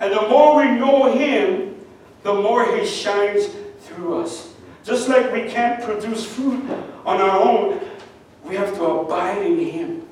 And 0.00 0.12
the 0.12 0.28
more 0.28 0.56
we 0.56 0.70
know 0.72 1.12
Him, 1.12 1.74
the 2.22 2.34
more 2.34 2.76
He 2.76 2.86
shines 2.86 3.48
through 3.80 4.18
us. 4.18 4.52
Just 4.84 5.08
like 5.08 5.32
we 5.32 5.48
can't 5.48 5.82
produce 5.82 6.24
fruit 6.24 6.62
on 7.04 7.20
our 7.20 7.40
own, 7.40 7.80
we 8.44 8.54
have 8.54 8.74
to 8.74 8.84
abide 8.84 9.44
in 9.44 9.58
Him. 9.58 10.06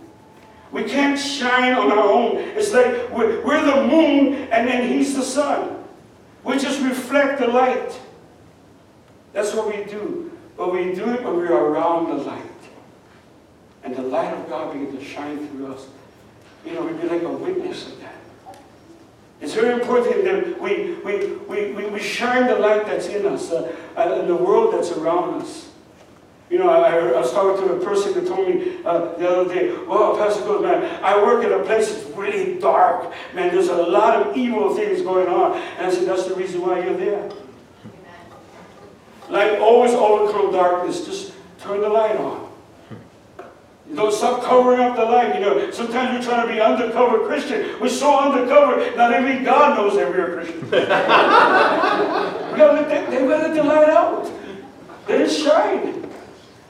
We 0.73 0.85
can't 0.85 1.19
shine 1.19 1.75
on 1.75 1.93
our 1.93 2.11
own. 2.11 2.39
It's 2.39 2.73
like 2.73 3.11
we're, 3.11 3.45
we're 3.45 3.65
the 3.65 3.87
moon 3.87 4.49
and 4.51 4.67
then 4.67 4.89
He's 4.91 5.15
the 5.15 5.23
sun. 5.23 5.85
We 6.43 6.59
just 6.59 6.81
reflect 6.83 7.39
the 7.39 7.47
light. 7.47 8.01
That's 9.33 9.55
what 9.55 9.69
we 9.69 9.85
do. 9.85 10.34
But 10.57 10.73
we 10.73 10.95
do 10.95 11.11
it 11.11 11.23
when 11.25 11.37
we 11.37 11.49
are 11.49 11.65
around 11.67 12.09
the 12.09 12.25
light. 12.25 12.43
And 13.83 13.95
the 13.95 14.03
light 14.03 14.33
of 14.33 14.49
God 14.49 14.73
begins 14.73 14.99
to 14.99 15.05
shine 15.05 15.49
through 15.49 15.75
us. 15.75 15.87
You 16.65 16.75
know, 16.75 16.83
we 16.83 16.93
be 16.95 17.09
like 17.09 17.23
a 17.23 17.29
witness 17.29 17.89
of 17.89 18.01
that. 18.01 18.15
It's 19.41 19.53
very 19.53 19.75
important 19.75 20.25
that 20.25 20.61
we, 20.61 20.95
we, 21.05 21.35
we, 21.49 21.73
we, 21.73 21.87
we 21.91 22.01
shine 22.01 22.47
the 22.47 22.59
light 22.59 22.87
that's 22.87 23.09
in 23.09 23.27
us, 23.27 23.51
uh, 23.51 23.75
uh, 23.97 24.21
in 24.21 24.29
the 24.29 24.37
world 24.37 24.73
that's 24.73 24.93
around 24.93 25.43
us. 25.43 25.69
You 26.49 26.59
know, 26.59 26.71
I, 26.71 26.99
I 26.99 27.21
was 27.21 27.33
talking 27.33 27.67
to 27.67 27.75
a 27.75 27.85
person 27.85 28.15
that 28.15 28.27
told 28.27 28.49
me 28.49 28.79
uh, 28.85 29.17
the 29.17 29.29
other 29.29 29.55
day, 29.55 29.77
well, 29.87 30.17
Pastor 30.17 30.45
goes, 30.45 30.63
man, 30.63 31.03
I 31.03 31.21
work 31.23 31.45
in 31.45 31.53
a 31.53 31.65
place 31.65 31.93
that's 31.93 32.09
really 32.17 32.59
dark. 32.59 33.13
Man, 33.35 33.53
there's 33.53 33.69
a 33.69 33.77
lot 33.77 34.15
of 34.17 34.37
evil 34.37 34.75
things 34.75 35.03
going 35.03 35.27
on. 35.27 35.59
And 35.79 35.87
I 35.87 35.91
said, 35.91 36.07
that's 36.07 36.27
the 36.27 36.35
reason 36.35 36.63
why 36.63 36.85
you're 36.85 36.97
there. 36.97 37.31
Like 39.35 39.59
always 39.59 39.91
overcome 39.91 40.53
darkness, 40.53 41.05
just 41.05 41.33
turn 41.59 41.81
the 41.81 41.89
light 41.89 42.15
on. 42.17 42.53
Don't 43.93 44.15
stop 44.15 44.45
covering 44.45 44.79
up 44.79 44.95
the 44.95 45.05
light. 45.05 45.35
You 45.35 45.41
know, 45.41 45.73
sometimes 45.73 46.17
we're 46.17 46.25
trying 46.25 46.47
to 46.47 46.55
be 46.55 46.61
undercover 46.61 47.27
Christian. 47.27 47.81
We're 47.81 47.89
so 47.89 48.17
undercover, 48.17 48.97
not 48.97 49.11
even 49.21 49.43
God 49.43 49.77
knows 49.77 49.97
that 49.97 50.09
we're 50.09 50.39
a 50.39 50.45
Christian. 50.45 50.61
we 50.71 50.71
gotta 52.57 52.75
let 52.75 53.11
they 53.11 53.27
gotta 53.27 53.49
let 53.49 53.55
the 53.57 53.65
light 53.65 53.89
out. 53.89 54.31
Let 55.09 55.21
it 55.23 55.31
shine. 55.31 56.09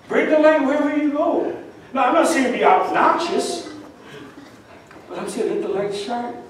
Bring 0.08 0.30
the 0.30 0.38
light 0.38 0.64
wherever 0.64 0.96
you 0.96 1.12
go. 1.12 1.62
Now, 1.92 2.06
I'm 2.06 2.14
not 2.14 2.26
saying 2.26 2.50
be 2.50 2.64
obnoxious, 2.64 3.74
but 5.10 5.18
I'm 5.18 5.28
saying 5.28 5.50
let 5.50 5.60
the 5.60 5.68
light 5.68 5.94
shine. 5.94 6.43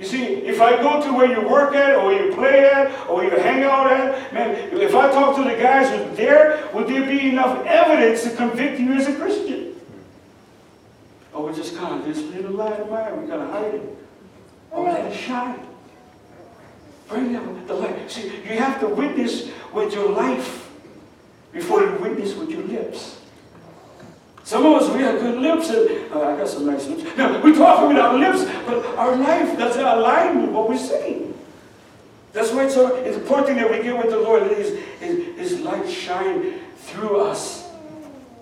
You 0.00 0.06
see, 0.06 0.24
if 0.24 0.62
I 0.62 0.78
go 0.78 1.02
to 1.02 1.12
where 1.12 1.30
you 1.30 1.46
work 1.46 1.74
at, 1.74 1.94
or 1.96 2.10
you 2.10 2.32
play 2.34 2.64
at, 2.64 3.06
or 3.06 3.22
you 3.22 3.30
hang 3.32 3.62
out 3.64 3.92
at, 3.92 4.32
man, 4.32 4.56
if 4.72 4.94
I 4.94 5.12
talk 5.12 5.36
to 5.36 5.44
the 5.44 5.56
guys 5.56 5.90
who's 5.90 6.16
there, 6.16 6.66
would 6.72 6.86
there 6.86 7.04
be 7.04 7.28
enough 7.28 7.66
evidence 7.66 8.22
to 8.22 8.30
convict 8.34 8.80
you 8.80 8.94
as 8.94 9.08
a 9.08 9.14
Christian? 9.14 9.78
Or 11.34 11.46
we 11.46 11.54
just 11.54 11.76
kind 11.76 12.00
of 12.00 12.06
leave 12.06 12.42
the 12.42 12.48
light 12.48 12.80
of 12.80 12.90
mine, 12.90 13.20
we 13.20 13.28
gotta 13.28 13.46
hide 13.46 13.74
it. 13.74 13.98
Or 14.70 14.84
we 14.84 14.90
let 14.90 15.04
it 15.04 15.14
shine. 15.14 15.66
Bring 17.06 17.34
them 17.34 17.66
the 17.66 17.74
light. 17.74 18.10
See, 18.10 18.28
you 18.28 18.58
have 18.58 18.80
to 18.80 18.88
witness 18.88 19.50
with 19.74 19.92
your 19.92 20.12
life 20.12 20.70
before 21.52 21.82
you 21.82 21.92
witness 21.96 22.34
with 22.34 22.48
your 22.48 22.62
lips. 22.62 23.19
Some 24.50 24.66
of 24.66 24.82
us, 24.82 24.92
we 24.92 25.00
have 25.02 25.20
good 25.20 25.38
lips, 25.38 25.70
and 25.70 26.12
uh, 26.12 26.22
I 26.22 26.36
got 26.36 26.48
some 26.48 26.66
nice 26.66 26.84
lips. 26.88 27.04
Now, 27.16 27.40
we 27.40 27.54
talk 27.54 27.86
with 27.86 27.96
our 27.96 28.18
lips, 28.18 28.42
but 28.66 28.84
our 28.96 29.14
life 29.14 29.56
doesn't 29.56 29.80
align 29.80 30.42
with 30.42 30.50
what 30.50 30.68
we're 30.68 30.76
saying. 30.76 31.38
That's 32.32 32.50
why 32.50 32.64
it's 32.64 32.74
so 32.74 32.96
important 32.96 33.58
that 33.58 33.70
we 33.70 33.80
get 33.80 33.96
with 33.96 34.10
the 34.10 34.18
Lord, 34.18 34.42
that 34.42 34.58
His, 34.58 34.76
His, 34.98 35.38
His 35.38 35.60
light 35.60 35.88
shine 35.88 36.58
through 36.78 37.20
us. 37.20 37.70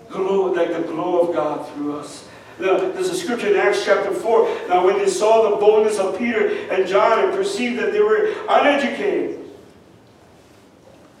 Glow, 0.09 0.51
like 0.51 0.73
the 0.73 0.81
glow 0.81 1.27
of 1.27 1.35
God 1.35 1.69
through 1.73 1.99
us. 1.99 2.27
Now, 2.59 2.79
there's 2.79 3.09
a 3.09 3.15
scripture 3.15 3.49
in 3.49 3.57
Acts 3.57 3.85
chapter 3.85 4.11
4. 4.11 4.67
Now, 4.67 4.83
when 4.87 4.97
they 4.97 5.09
saw 5.09 5.51
the 5.51 5.57
boldness 5.57 5.99
of 5.99 6.17
Peter 6.17 6.47
and 6.71 6.87
John 6.87 7.23
and 7.23 7.33
perceived 7.33 7.77
that 7.77 7.91
they 7.93 8.01
were 8.01 8.33
uneducated, 8.49 9.47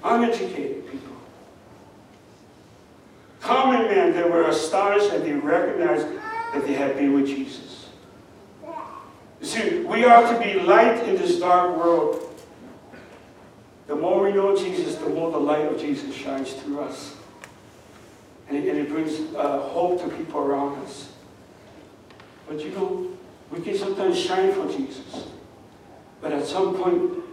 uneducated 0.03 0.89
people, 0.89 1.08
common 3.41 3.83
men 3.83 4.13
that 4.13 4.29
were 4.29 4.43
astonished 4.43 5.11
and 5.11 5.23
they 5.23 5.33
recognized 5.33 6.07
that 6.53 6.65
they 6.65 6.73
had 6.73 6.95
been 6.95 7.13
with 7.13 7.27
Jesus. 7.27 7.87
You 9.41 9.47
see, 9.47 9.79
we 9.81 10.03
are 10.03 10.33
to 10.33 10.39
be 10.39 10.59
light 10.59 11.07
in 11.07 11.15
this 11.15 11.39
dark 11.39 11.77
world. 11.77 12.25
The 13.87 13.95
more 13.95 14.23
we 14.23 14.33
know 14.33 14.55
Jesus, 14.55 14.95
the 14.95 15.09
more 15.09 15.31
the 15.31 15.39
light 15.39 15.65
of 15.65 15.79
Jesus 15.79 16.13
shines 16.13 16.53
through 16.53 16.81
us. 16.81 17.15
And 18.47 18.57
it, 18.57 18.67
and 18.67 18.77
it 18.79 18.89
brings 18.89 19.33
uh, 19.35 19.59
hope 19.59 20.01
to 20.01 20.09
people 20.15 20.41
around 20.41 20.77
us. 20.83 21.11
But 22.47 22.59
you 22.59 22.71
know, 22.71 23.07
we 23.51 23.61
can 23.61 23.77
sometimes 23.77 24.19
shine 24.19 24.51
for 24.53 24.67
Jesus. 24.71 25.27
But 26.21 26.33
at 26.33 26.45
some 26.45 26.75
point, 26.75 27.23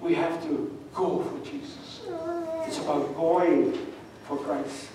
we 0.00 0.14
have 0.14 0.42
to 0.44 0.78
go 0.94 1.22
for 1.22 1.50
Jesus. 1.50 2.02
It's 2.66 2.78
about 2.78 3.14
going 3.16 3.76
for 4.26 4.36
Christ. 4.36 4.88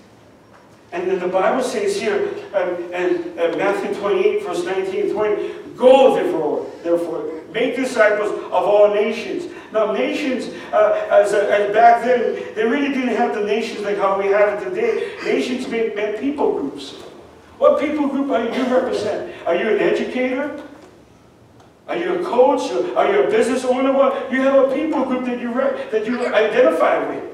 And 0.92 1.10
then 1.10 1.20
the 1.20 1.28
Bible 1.28 1.64
says 1.64 2.00
here 2.00 2.34
um, 2.54 2.76
in, 2.94 3.38
in 3.38 3.58
Matthew 3.58 3.96
28, 3.96 4.44
verse 4.44 4.66
19 4.66 5.02
and 5.02 5.12
20, 5.12 5.54
Go 5.78 6.16
therefore, 6.16 6.70
therefore, 6.84 7.42
make 7.54 7.76
disciples 7.76 8.32
of 8.32 8.54
all 8.54 8.94
nations. 8.94 9.52
Now, 9.72 9.94
nations, 9.94 10.54
uh, 10.74 11.08
as, 11.10 11.34
as 11.34 11.74
back 11.74 12.04
then, 12.04 12.54
they 12.56 12.66
really 12.66 12.90
didn't 12.90 13.16
have 13.16 13.34
the 13.34 13.42
nations 13.42 13.82
like 13.82 13.98
how 13.98 14.20
we 14.20 14.28
have 14.28 14.62
it 14.62 14.70
today. 14.70 15.16
Nations 15.24 15.68
meant, 15.70 15.96
meant 15.96 16.20
people 16.20 16.60
groups. 16.60 16.96
What 17.58 17.80
people 17.80 18.08
group 18.08 18.30
are 18.32 18.44
you 18.44 18.64
represent? 18.64 19.34
Are 19.48 19.56
you 19.56 19.70
an 19.70 19.80
educator? 19.80 20.62
Are 21.88 21.96
you 21.96 22.20
a 22.20 22.24
coach? 22.24 22.70
Are 22.96 23.12
you 23.12 23.24
a 23.24 23.30
business 23.30 23.64
owner? 23.64 23.94
What? 23.94 24.32
You 24.32 24.42
have 24.42 24.70
a 24.70 24.76
people 24.76 25.06
group 25.06 25.26
that 25.26 25.40
you, 25.40 25.54
that 25.54 26.06
you 26.06 26.28
identify 26.34 27.08
with. 27.08 27.31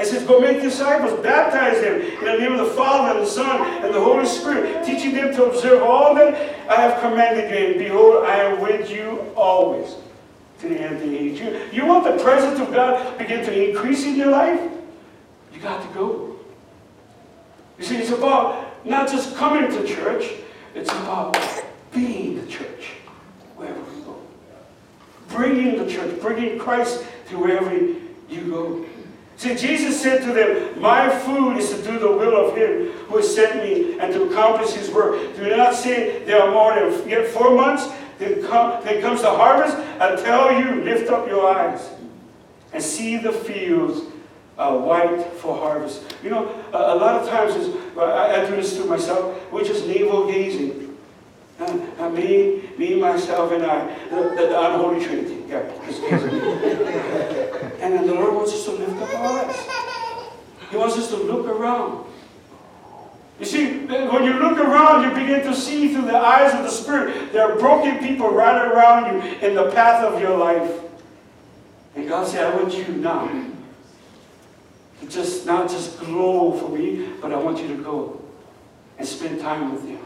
It 0.00 0.06
says, 0.06 0.24
go 0.24 0.40
make 0.40 0.62
disciples, 0.62 1.20
baptize 1.20 1.82
them 1.82 2.00
in 2.00 2.24
the 2.24 2.38
name 2.38 2.52
of 2.52 2.66
the 2.66 2.72
Father 2.72 3.18
and 3.18 3.26
the 3.26 3.30
Son 3.30 3.84
and 3.84 3.94
the 3.94 4.00
Holy 4.00 4.24
Spirit, 4.24 4.82
teaching 4.82 5.12
them 5.12 5.34
to 5.34 5.44
observe 5.44 5.82
all 5.82 6.14
that 6.14 6.34
I 6.70 6.80
have 6.80 7.00
commanded 7.00 7.50
you. 7.50 7.66
And 7.66 7.78
behold, 7.78 8.24
I 8.24 8.36
am 8.36 8.62
with 8.62 8.90
you 8.90 9.20
always 9.36 9.96
to 10.60 10.68
the 10.70 10.80
end 10.80 10.96
of 10.96 11.02
the 11.02 11.18
age. 11.18 11.38
You, 11.38 11.60
you 11.70 11.86
want 11.86 12.04
the 12.04 12.22
presence 12.22 12.58
of 12.60 12.72
God 12.72 13.18
begin 13.18 13.44
to 13.44 13.68
increase 13.68 14.04
in 14.04 14.16
your 14.16 14.30
life? 14.30 14.58
You 15.52 15.60
got 15.60 15.86
to 15.86 15.94
go. 15.94 16.36
You 17.78 17.84
see, 17.84 17.96
it's 17.96 18.10
about 18.10 18.86
not 18.86 19.06
just 19.06 19.36
coming 19.36 19.70
to 19.70 19.86
church, 19.86 20.32
it's 20.74 20.90
about 20.90 21.36
being 21.92 22.40
the 22.40 22.46
church 22.46 22.92
wherever 23.54 23.80
we 23.80 24.00
go. 24.02 24.16
Bringing 25.28 25.76
the 25.76 25.90
church, 25.90 26.18
bringing 26.22 26.58
Christ 26.58 27.04
to 27.28 27.38
wherever 27.38 27.74
you 27.74 28.50
go. 28.50 28.86
See, 29.40 29.54
Jesus 29.54 29.98
said 29.98 30.20
to 30.24 30.34
them, 30.34 30.78
My 30.78 31.08
food 31.08 31.56
is 31.56 31.70
to 31.70 31.82
do 31.82 31.98
the 31.98 32.12
will 32.12 32.36
of 32.36 32.54
him 32.54 32.90
who 33.08 33.16
has 33.16 33.34
sent 33.34 33.56
me 33.64 33.98
and 33.98 34.12
to 34.12 34.24
accomplish 34.24 34.74
his 34.74 34.90
work. 34.90 35.34
Do 35.34 35.56
not 35.56 35.74
say 35.74 36.22
there 36.26 36.42
are 36.42 36.52
more 36.52 36.74
than 36.74 37.08
yet 37.08 37.26
four 37.28 37.54
months, 37.54 37.88
then, 38.18 38.46
come, 38.46 38.84
then 38.84 39.00
comes 39.00 39.22
the 39.22 39.30
harvest. 39.30 39.78
I 39.98 40.14
tell 40.16 40.52
you, 40.52 40.84
lift 40.84 41.10
up 41.10 41.26
your 41.26 41.56
eyes 41.56 41.88
and 42.74 42.82
see 42.82 43.16
the 43.16 43.32
fields 43.32 44.02
uh, 44.58 44.76
white 44.76 45.24
for 45.38 45.56
harvest. 45.56 46.14
You 46.22 46.28
know, 46.28 46.62
a, 46.74 46.76
a 46.76 46.96
lot 46.96 47.22
of 47.22 47.26
times, 47.26 47.56
is, 47.56 47.74
I, 47.96 48.42
I, 48.42 48.46
do 48.46 48.56
this 48.56 48.76
to 48.76 48.84
myself, 48.84 49.50
we're 49.50 49.64
just 49.64 49.86
navel 49.86 50.30
gazing. 50.30 50.98
Uh, 51.58 51.78
uh, 51.98 52.10
me, 52.10 52.68
me, 52.76 53.00
myself, 53.00 53.52
and 53.52 53.64
I, 53.64 53.86
the, 54.10 54.16
the, 54.36 54.60
unholy 54.60 55.02
trinity. 55.02 55.44
Yeah, 55.48 55.62
and 57.98 58.08
the 58.08 58.14
Lord 58.14 58.34
wants 58.34 58.52
us 58.52 58.64
to 58.64 58.72
lift 58.72 59.02
up 59.02 59.14
our 59.14 59.44
eyes. 59.44 59.66
He 60.70 60.76
wants 60.76 60.96
us 60.96 61.08
to 61.10 61.16
look 61.16 61.46
around. 61.46 62.06
You 63.40 63.46
see, 63.46 63.86
when 63.86 64.24
you 64.24 64.34
look 64.34 64.58
around, 64.58 65.02
you 65.04 65.10
begin 65.18 65.42
to 65.44 65.54
see 65.54 65.94
through 65.94 66.04
the 66.04 66.16
eyes 66.16 66.54
of 66.54 66.62
the 66.62 66.70
Spirit. 66.70 67.32
There 67.32 67.50
are 67.50 67.58
broken 67.58 67.98
people 67.98 68.30
right 68.30 68.70
around 68.70 69.14
you 69.14 69.22
in 69.38 69.54
the 69.54 69.70
path 69.70 70.04
of 70.04 70.20
your 70.20 70.36
life. 70.36 70.80
And 71.96 72.08
God 72.08 72.28
said, 72.28 72.52
I 72.52 72.56
want 72.56 72.74
you 72.76 72.86
now 72.96 73.26
to 75.00 75.08
just 75.08 75.46
not 75.46 75.70
just 75.70 75.98
glow 76.00 76.52
for 76.52 76.68
me, 76.68 77.08
but 77.20 77.32
I 77.32 77.36
want 77.36 77.60
you 77.60 77.68
to 77.68 77.82
go 77.82 78.22
and 78.98 79.08
spend 79.08 79.40
time 79.40 79.72
with 79.72 79.88
Him. 79.88 79.98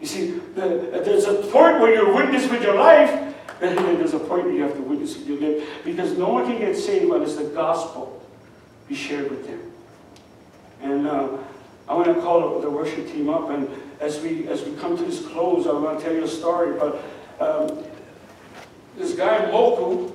You 0.00 0.06
see, 0.06 0.30
the, 0.54 1.02
there's 1.04 1.24
a 1.24 1.34
point 1.34 1.80
where 1.80 1.94
you 1.94 2.14
witness 2.14 2.50
with 2.50 2.62
your 2.62 2.74
life, 2.74 3.34
there's 3.60 4.14
a 4.14 4.18
point 4.18 4.44
where 4.44 4.52
you 4.52 4.62
have 4.62 4.74
to 4.74 4.82
witness 4.82 5.18
your 5.18 5.38
lips, 5.38 5.66
because 5.84 6.16
no 6.18 6.28
one 6.28 6.46
can 6.46 6.58
get 6.58 6.76
saved 6.76 7.04
unless 7.04 7.36
the 7.36 7.44
gospel 7.44 8.22
be 8.88 8.94
shared 8.94 9.30
with 9.30 9.46
them. 9.46 9.72
And 10.82 11.06
uh, 11.06 11.28
I 11.88 11.94
want 11.94 12.06
to 12.06 12.20
call 12.20 12.60
the 12.60 12.70
worship 12.70 13.06
team 13.06 13.28
up, 13.28 13.50
and 13.50 13.68
as 14.00 14.20
we 14.20 14.46
as 14.48 14.62
we 14.64 14.74
come 14.76 14.96
to 14.96 15.04
this 15.04 15.24
close, 15.26 15.66
I 15.66 15.72
want 15.72 15.98
to 15.98 16.04
tell 16.04 16.14
you 16.14 16.24
a 16.24 16.28
story. 16.28 16.78
But 16.78 17.02
um, 17.40 17.84
this 18.96 19.14
guy 19.14 19.50
Moku 19.50 20.12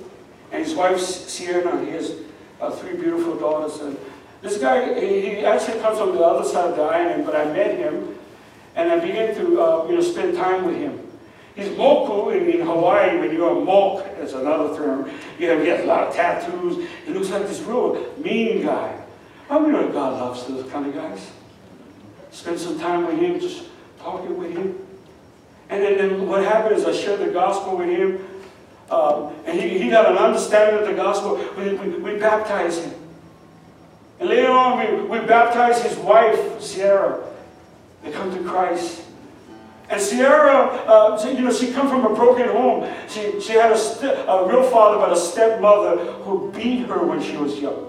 and 0.52 0.64
his 0.64 0.74
wife 0.74 1.00
Sierra, 1.00 1.84
he 1.84 1.90
has 1.90 2.14
uh, 2.60 2.70
three 2.70 2.94
beautiful 2.94 3.36
daughters. 3.36 3.80
And 3.80 3.98
this 4.40 4.58
guy, 4.58 5.00
he 5.00 5.44
actually 5.44 5.80
comes 5.80 5.98
from 5.98 6.14
the 6.14 6.22
other 6.22 6.48
side 6.48 6.70
of 6.70 6.76
the 6.76 6.82
island, 6.82 7.26
but 7.26 7.34
I 7.34 7.44
met 7.46 7.76
him, 7.76 8.16
and 8.76 8.92
I 8.92 9.00
began 9.00 9.34
to 9.34 9.60
uh, 9.60 9.86
you 9.88 9.94
know 9.96 10.00
spend 10.00 10.36
time 10.36 10.64
with 10.64 10.76
him. 10.76 11.01
He's 11.54 11.68
moku 11.68 12.34
in, 12.34 12.60
Hawaii. 12.62 13.18
When 13.18 13.32
you're 13.32 13.50
a 13.50 13.64
moke, 13.64 14.04
that's 14.18 14.32
another 14.32 14.74
term. 14.74 15.10
You 15.38 15.50
have, 15.50 15.64
has 15.66 15.80
a 15.80 15.86
lot 15.86 16.08
of 16.08 16.14
tattoos. 16.14 16.88
He 17.04 17.12
looks 17.12 17.30
like 17.30 17.46
this 17.46 17.60
real 17.60 18.14
mean 18.18 18.62
guy. 18.62 18.98
I 19.50 19.58
mean, 19.58 19.72
God 19.92 20.14
loves 20.14 20.46
those 20.46 20.70
kind 20.70 20.86
of 20.86 20.94
guys. 20.94 21.30
Spend 22.30 22.58
some 22.58 22.78
time 22.78 23.06
with 23.06 23.18
him, 23.18 23.38
just 23.38 23.66
talking 23.98 24.38
with 24.38 24.56
him. 24.56 24.78
And 25.68 25.82
then, 25.82 25.98
then 25.98 26.26
what 26.26 26.42
happened 26.42 26.76
is 26.76 26.86
I 26.86 26.92
shared 26.92 27.20
the 27.20 27.32
gospel 27.32 27.76
with 27.76 27.88
him. 27.88 28.26
Um, 28.90 29.34
and 29.46 29.60
he, 29.60 29.78
he 29.78 29.90
got 29.90 30.10
an 30.10 30.18
understanding 30.18 30.82
of 30.82 30.86
the 30.86 30.94
gospel. 30.94 31.36
We, 31.56 31.74
we, 31.74 31.88
we 31.98 32.18
baptized 32.18 32.84
him. 32.84 32.94
And 34.20 34.28
later 34.28 34.50
on, 34.50 34.78
we, 34.78 35.18
we 35.18 35.26
baptized 35.26 35.82
his 35.82 35.96
wife, 35.98 36.60
Sierra. 36.60 37.22
They 38.02 38.12
come 38.12 38.34
to 38.34 38.42
Christ. 38.48 39.02
And 39.92 40.00
Sierra, 40.00 40.68
uh, 40.86 41.22
you 41.22 41.42
know, 41.42 41.52
she 41.52 41.70
come 41.70 41.86
from 41.86 42.06
a 42.06 42.14
broken 42.14 42.48
home. 42.48 42.90
She, 43.10 43.38
she 43.42 43.52
had 43.52 43.72
a, 43.72 44.26
a 44.26 44.48
real 44.48 44.62
father, 44.70 44.96
but 44.96 45.12
a 45.12 45.16
stepmother 45.16 46.02
who 46.22 46.50
beat 46.50 46.86
her 46.86 47.04
when 47.04 47.22
she 47.22 47.36
was 47.36 47.60
young, 47.60 47.88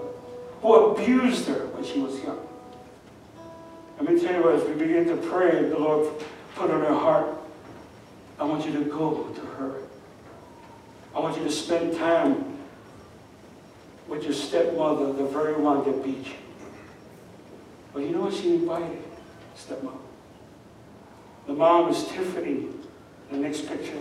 who 0.60 0.74
abused 0.74 1.48
her 1.48 1.66
when 1.68 1.82
she 1.82 2.00
was 2.00 2.22
young. 2.22 2.46
Let 3.98 4.12
me 4.12 4.20
tell 4.20 4.34
you 4.34 4.42
what, 4.42 4.54
as 4.56 4.68
we 4.68 4.74
begin 4.74 5.06
to 5.06 5.16
pray, 5.16 5.62
the 5.62 5.78
Lord 5.78 6.12
put 6.54 6.70
on 6.70 6.82
her 6.82 6.92
heart, 6.92 7.38
I 8.38 8.44
want 8.44 8.66
you 8.66 8.72
to 8.74 8.84
go 8.84 9.24
to 9.24 9.40
her. 9.40 9.76
I 11.16 11.20
want 11.20 11.38
you 11.38 11.44
to 11.44 11.50
spend 11.50 11.96
time 11.96 12.58
with 14.08 14.24
your 14.24 14.34
stepmother, 14.34 15.10
the 15.14 15.24
very 15.24 15.54
one 15.54 15.82
that 15.84 16.04
beat 16.04 16.26
you. 16.26 16.34
But 17.94 18.02
you 18.02 18.10
know 18.10 18.20
what 18.20 18.34
she 18.34 18.56
invited? 18.56 19.02
Stepmom. 19.56 20.03
The 21.46 21.52
mom 21.52 21.90
is 21.90 22.04
Tiffany, 22.08 22.68
the 23.30 23.36
next 23.36 23.68
picture. 23.68 24.00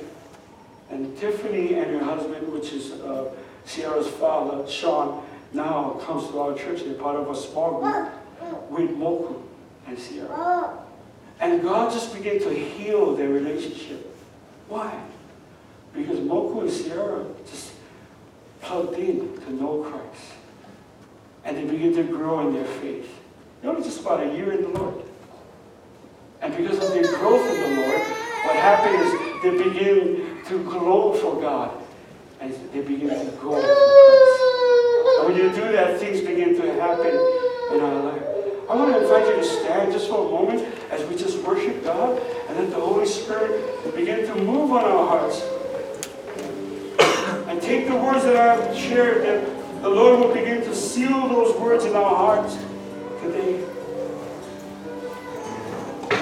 And 0.89 1.17
Tiffany 1.17 1.73
and 1.73 1.91
her 1.91 2.03
husband, 2.03 2.51
which 2.51 2.71
is 2.71 2.91
uh, 2.93 3.31
Sierra's 3.65 4.07
father, 4.07 4.69
Sean, 4.69 5.25
now 5.53 5.91
comes 6.05 6.29
to 6.29 6.39
our 6.39 6.53
church. 6.55 6.83
They're 6.83 6.93
part 6.93 7.15
of 7.15 7.29
a 7.29 7.35
small 7.35 7.81
group 7.81 8.09
with 8.69 8.91
Moku 8.91 9.41
and 9.87 9.97
Sierra. 9.97 10.79
And 11.39 11.61
God 11.61 11.91
just 11.91 12.13
began 12.13 12.39
to 12.39 12.53
heal 12.53 13.15
their 13.15 13.29
relationship. 13.29 14.15
Why? 14.69 14.97
Because 15.93 16.19
Moku 16.19 16.61
and 16.61 16.71
Sierra 16.71 17.25
just 17.49 17.73
plugged 18.61 18.97
in 18.97 19.39
to 19.41 19.53
know 19.53 19.83
Christ. 19.83 20.31
And 21.43 21.57
they 21.57 21.65
begin 21.65 21.93
to 21.95 22.03
grow 22.03 22.47
in 22.47 22.53
their 22.53 22.65
faith. 22.65 23.19
They're 23.61 23.71
only 23.71 23.83
just 23.83 23.99
about 24.01 24.21
a 24.23 24.33
year 24.33 24.53
in 24.53 24.61
the 24.61 24.79
Lord. 24.79 25.02
Because 26.57 26.77
of 26.79 26.93
their 26.93 27.15
growth 27.17 27.49
in 27.49 27.61
the 27.61 27.81
Lord, 27.81 28.01
what 28.45 28.55
happened 28.55 28.95
is 29.01 29.43
they 29.43 29.69
begin 29.69 30.43
to 30.45 30.63
glow 30.63 31.13
for 31.13 31.41
God. 31.41 31.71
And 32.39 32.53
they 32.73 32.81
begin 32.81 33.09
to 33.09 33.31
grow. 33.37 33.55
And 35.19 35.27
when 35.27 35.37
you 35.37 35.49
do 35.53 35.71
that, 35.71 35.99
things 35.99 36.21
begin 36.21 36.55
to 36.55 36.73
happen 36.73 37.13
in 37.73 37.79
our 37.81 38.03
life. 38.03 38.23
I 38.69 38.75
want 38.75 38.93
to 38.93 39.01
invite 39.01 39.27
you 39.27 39.35
to 39.35 39.43
stand 39.43 39.91
just 39.91 40.09
for 40.09 40.27
a 40.27 40.31
moment 40.31 40.65
as 40.89 41.07
we 41.09 41.15
just 41.15 41.43
worship 41.43 41.83
God 41.83 42.17
and 42.47 42.57
let 42.57 42.69
the 42.69 42.79
Holy 42.79 43.05
Spirit 43.05 43.95
begin 43.95 44.25
to 44.25 44.35
move 44.35 44.71
on 44.71 44.83
our 44.83 45.07
hearts. 45.07 45.41
And 47.47 47.61
take 47.61 47.87
the 47.87 47.95
words 47.95 48.23
that 48.23 48.35
I've 48.35 48.75
shared, 48.75 49.23
that 49.23 49.81
the 49.81 49.89
Lord 49.89 50.19
will 50.19 50.33
begin 50.33 50.61
to 50.61 50.75
seal 50.75 51.27
those 51.27 51.55
words 51.59 51.85
in 51.85 51.95
our 51.95 52.15
hearts 52.15 52.57
today. 53.21 53.63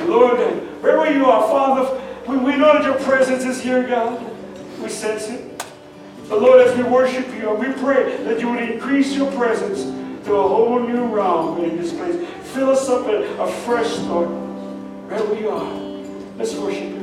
Lord, 0.07 0.39
wherever 0.81 1.11
you 1.11 1.25
are, 1.25 1.41
Father, 1.43 2.01
we, 2.27 2.37
we 2.37 2.55
know 2.55 2.73
that 2.73 2.83
your 2.83 2.99
presence 2.99 3.43
is 3.43 3.61
here, 3.61 3.87
God. 3.87 4.19
We 4.81 4.89
sense 4.89 5.27
it. 5.27 5.65
But 6.29 6.41
Lord, 6.41 6.61
as 6.61 6.77
we 6.77 6.83
worship 6.83 7.27
you, 7.35 7.49
we 7.51 7.71
pray 7.73 8.23
that 8.23 8.39
you 8.39 8.49
would 8.49 8.61
increase 8.61 9.15
your 9.15 9.31
presence 9.33 9.83
to 10.25 10.35
a 10.35 10.47
whole 10.47 10.79
new 10.79 11.05
realm 11.07 11.63
in 11.63 11.77
this 11.77 11.91
place. 11.91 12.27
Fill 12.53 12.69
us 12.69 12.87
up 12.89 13.07
afresh, 13.39 13.97
Lord, 13.99 14.29
wherever 14.29 15.33
we 15.33 15.45
are. 15.45 15.73
Let's 16.37 16.55
worship 16.55 16.83
you. 16.83 17.00